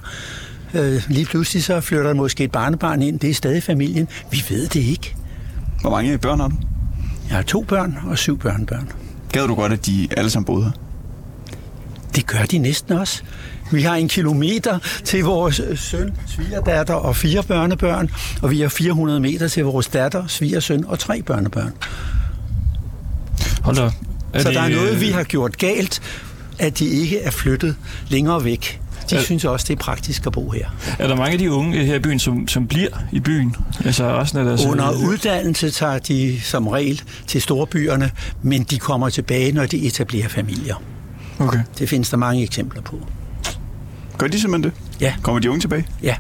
[0.75, 3.21] Øh, lige pludselig så flytter der måske et barnebarn ind.
[3.21, 4.09] Det er stadig familien.
[4.31, 5.14] Vi ved det ikke.
[5.81, 6.57] Hvor mange børn har du?
[7.29, 8.93] Jeg har to børn og syv børnebørn.
[9.33, 10.71] Gad du godt, at de alle sammen boede her?
[12.14, 13.23] Det gør de næsten også.
[13.73, 18.11] Vi har en kilometer til vores øh, søn, svigerdatter og fire børnebørn,
[18.43, 21.73] og vi har 400 meter til vores datter, svigersøn og tre børnebørn.
[23.62, 23.83] Hold da.
[24.33, 26.03] Er så det, der er noget, øh, vi har gjort galt,
[26.59, 27.77] at de ikke er flyttet
[28.09, 28.81] længere væk.
[29.11, 30.66] De Er- synes også, det er praktisk at bo her.
[30.99, 33.57] Er der mange af de unge her i byen, som, som bliver i byen?
[33.85, 34.64] Altså resten af deres...
[34.64, 38.11] Under uddannelse tager de som regel til storbyerne,
[38.43, 40.83] men de kommer tilbage, når de etablerer familier.
[41.39, 41.61] Okay.
[41.79, 43.01] Det findes der mange eksempler på.
[44.19, 45.01] Gør de simpelthen det?
[45.01, 45.14] Ja.
[45.23, 45.87] Kommer de unge tilbage?
[46.03, 46.16] Ja,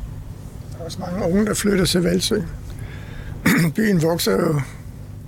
[0.72, 2.40] Der er også mange unge, der flytter til Valsø.
[3.76, 4.60] byen vokser jo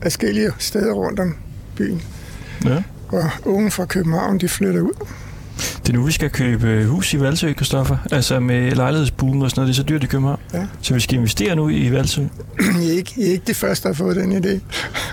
[0.02, 1.34] afskillige steder rundt om
[1.76, 2.02] byen.
[2.64, 2.82] Ja.
[3.08, 5.06] Og unge fra København, de flytter ud.
[5.82, 7.96] Det er nu, vi skal købe øh, hus i Valsø, Kristoffer.
[8.12, 9.68] Altså med lejlighedsboom og sådan noget.
[9.68, 10.40] Det er så dyrt i København.
[10.54, 10.66] Ja.
[10.82, 12.22] Så vi skal investere nu i Valsø.
[12.82, 14.60] I er ikke, I er ikke de første, der har fået den idé.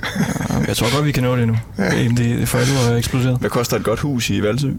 [0.68, 1.56] Jeg tror godt, vi kan nå det nu.
[1.78, 2.08] Ja.
[2.18, 3.40] Det for alvor er eksploderet.
[3.40, 4.72] Hvad koster et godt hus i Valsø?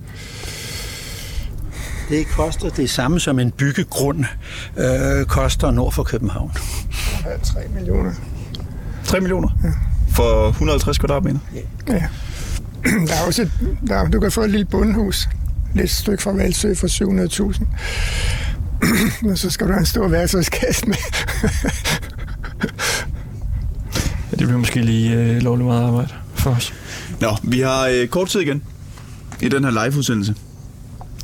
[2.08, 4.24] Det koster det samme som en byggegrund
[4.76, 6.52] øh, koster nord for København.
[7.24, 8.12] Ja, 3 millioner.
[9.04, 9.48] 3 millioner?
[10.16, 11.38] For 150 kvadratmeter?
[11.88, 12.04] Ja.
[13.08, 13.50] Der er også et,
[13.88, 15.28] der, du kan få et lille bundhus.
[15.74, 17.64] Lidt stykke fra Valsø for 700.000.
[19.30, 20.96] Og så skal du have en stor værktøjskasse med.
[24.30, 26.74] Ja, det bliver måske lige øh, lovligt meget arbejde for os.
[27.20, 28.62] Nå, vi har øh, kort tid igen
[29.40, 30.34] i den her live-udsendelse.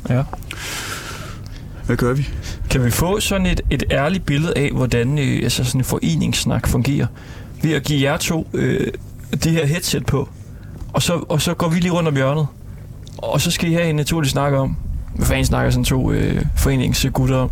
[0.09, 0.23] Ja.
[1.85, 2.27] Hvad gør vi?
[2.69, 6.67] Kan vi få sådan et, et ærligt billede af, hvordan øh, altså sådan en foreningssnak
[6.67, 7.07] fungerer?
[7.61, 8.87] Ved at give jer to øh,
[9.31, 10.29] det her headset på,
[10.93, 12.47] og så, og så går vi lige rundt om hjørnet.
[13.17, 14.75] Og så skal I have en naturlig snak om,
[15.15, 17.49] hvad fanden snakker sådan to øh, foreningsgutter om?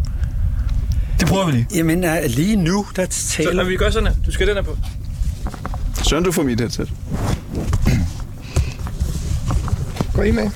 [1.19, 1.67] Det prøver vi lige.
[1.75, 4.15] Jamen lige nu, der taler vi gør sådan her.
[4.25, 4.77] Du skal den her på.
[6.03, 6.91] Søren, du får mit headset.
[10.13, 10.49] Går I med?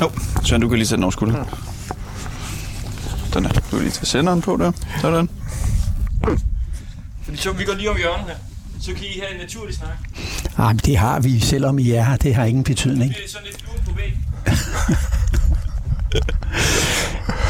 [0.00, 0.10] Jo,
[0.44, 1.48] Søren, du kan lige sætte den over skulderen.
[3.32, 3.48] Sådan der.
[3.48, 4.72] Du kan lige tage senderen på der.
[5.00, 5.28] Sådan.
[7.24, 8.34] Fordi så vi går lige om hjørnet her.
[8.80, 9.96] Så kan I have en naturlig snak.
[10.58, 12.16] Ah, men det har vi, selvom I er her.
[12.16, 13.14] Det har ingen betydning.
[13.14, 14.18] Det er sådan lidt fluen på væg.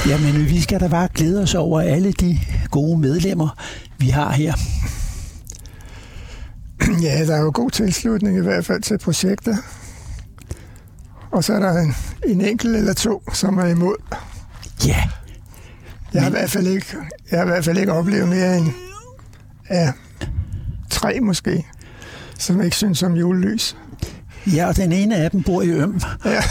[0.08, 2.40] Jamen, vi skal da bare glæde os over alle de
[2.70, 3.48] gode medlemmer,
[3.98, 4.54] vi har her.
[7.02, 9.58] Ja, der er jo god tilslutning i hvert fald til projektet.
[11.30, 11.94] Og så er der en,
[12.26, 13.96] en enkelt eller to, som er imod.
[14.86, 15.02] Ja,
[16.14, 16.86] Jeg har, i hvert fald ikke,
[17.30, 18.68] jeg har i hvert fald ikke oplevet mere end
[19.70, 19.92] ja,
[20.90, 21.66] tre måske,
[22.38, 23.76] som ikke synes om julelys.
[24.46, 26.00] ja, og den ene af dem bor i Øm.
[26.24, 26.42] Ja.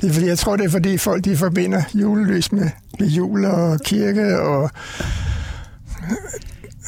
[0.00, 2.70] Det er fordi, jeg tror, det er fordi folk de forbinder julelys med,
[3.00, 4.70] med jul og kirke og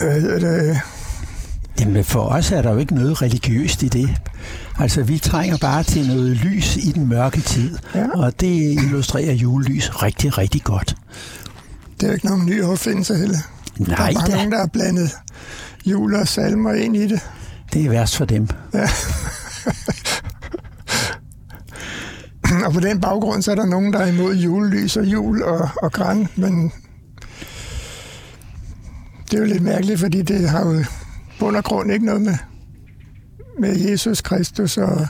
[0.03, 0.81] øh, hedder det,
[1.81, 4.17] Jamen, for os er der jo ikke noget religiøst i det.
[4.79, 8.07] Altså, vi trænger bare til noget lys i den mørke tid, Ja.
[8.15, 10.97] og det illustrerer julelys rigtig, rigtig godt.
[12.01, 13.39] det er jo ikke nogen ny opfindelse heller.
[13.79, 15.11] der Nej er bare da, der har blandet
[15.87, 17.21] jul og salmer ind i det.
[17.73, 18.49] det er værst for dem.
[22.67, 25.69] Og på den baggrund, så er der nogen, der er imod julelys og jul og,
[25.83, 26.73] og græn, men
[29.31, 30.85] det er jo lidt mærkeligt, fordi det har jo
[31.39, 32.35] bund og grund ikke noget med,
[33.59, 35.07] med Jesus Kristus og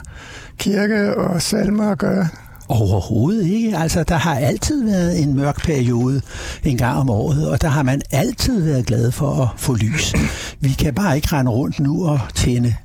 [0.57, 2.27] kirke og salmer at gøre.
[2.69, 3.77] Overhovedet ikke.
[3.77, 6.21] Altså, der har altid været en mørk periode
[6.63, 10.13] en gang om året, og der har man altid været glad for at få lys.
[10.59, 12.75] Vi kan bare ikke rende rundt nu og tænde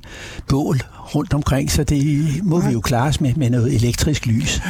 [0.47, 0.81] bål
[1.15, 4.61] rundt omkring, så det må vi jo klare os med, med noget elektrisk lys.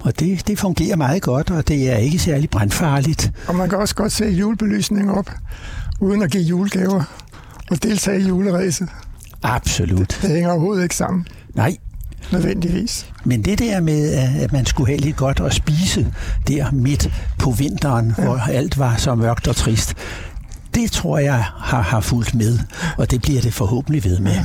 [0.00, 3.32] Og det, det fungerer meget godt, og det er ikke særlig brandfarligt.
[3.48, 5.30] Og man kan også godt se julebelysning op,
[6.00, 7.23] uden at give julegaver
[7.70, 8.88] og deltage i juleræset.
[9.42, 10.18] Absolut.
[10.22, 11.76] Det hænger overhovedet ikke sammen, Nej,
[12.32, 13.12] nødvendigvis.
[13.24, 16.14] Men det der med, at man skulle have lidt godt at spise
[16.48, 17.08] der midt
[17.38, 18.24] på vinteren, ja.
[18.24, 19.94] hvor alt var så mørkt og trist,
[20.74, 22.58] det tror jeg har, har fulgt med,
[22.98, 24.36] og det bliver det forhåbentlig ved med.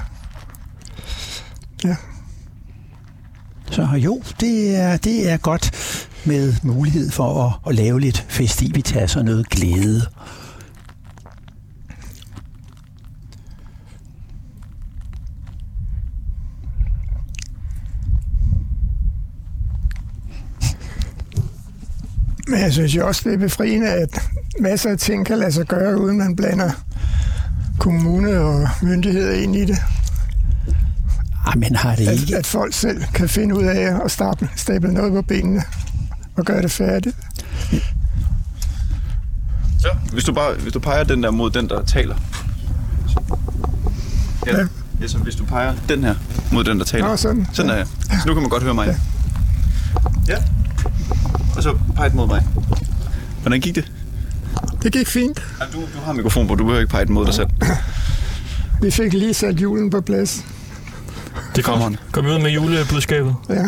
[1.83, 1.95] Ja.
[3.71, 5.71] Så jo, det er, det er godt
[6.25, 10.05] med mulighed for at, at lave lidt festivitas og noget glæde.
[22.59, 24.21] Men jeg synes jo også, det er befriende, at
[24.59, 26.71] masser af ting kan lade sig gøre, uden man blander
[27.79, 29.77] kommune og myndigheder ind i det.
[31.47, 32.37] Ah, men har det At, ikke...
[32.37, 35.63] at folk selv kan finde ud af at stable, stable noget på benene
[36.37, 37.15] og gøre det færdigt.
[39.79, 42.15] Så, hvis du, bare, hvis du peger den der mod den, der taler.
[44.47, 44.67] Ja, Ja.
[45.01, 45.07] ja.
[45.07, 46.15] så hvis du peger den her
[46.51, 47.07] mod den, der taler.
[47.07, 47.47] Nå, sådan.
[47.53, 47.87] Sådan er jeg.
[47.87, 48.87] Så nu kan man godt høre mig.
[48.87, 48.95] Ja.
[50.33, 50.43] ja.
[51.59, 52.45] Og så pege den mod mig.
[53.41, 53.91] Hvordan gik det?
[54.83, 55.41] Det gik fint.
[55.59, 57.47] Ja, du, du har mikrofon på, du behøver ikke pege den mod dig selv.
[58.81, 60.45] Vi fik lige sat julen på plads.
[61.55, 61.99] Det Kommer kom, han.
[62.11, 63.35] kom ud med julebudskabet.
[63.49, 63.63] Ja.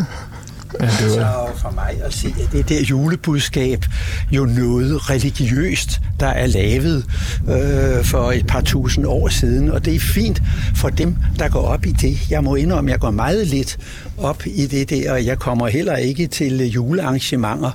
[0.80, 3.84] Ja, det var, Så for mig at se, at det der julebudskab
[4.30, 7.04] jo noget religiøst, der er lavet
[7.48, 10.42] øh, for et par tusind år siden, og det er fint
[10.76, 12.30] for dem, der går op i det.
[12.30, 13.78] Jeg må indrømme, at jeg går meget lidt
[14.18, 17.70] op i det der, og jeg kommer heller ikke til julearrangementer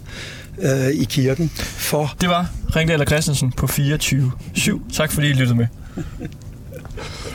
[0.62, 4.94] øh, i kirken, for det var Ringdal og Christensen på 24-7.
[4.94, 5.68] Tak fordi I lyttede med.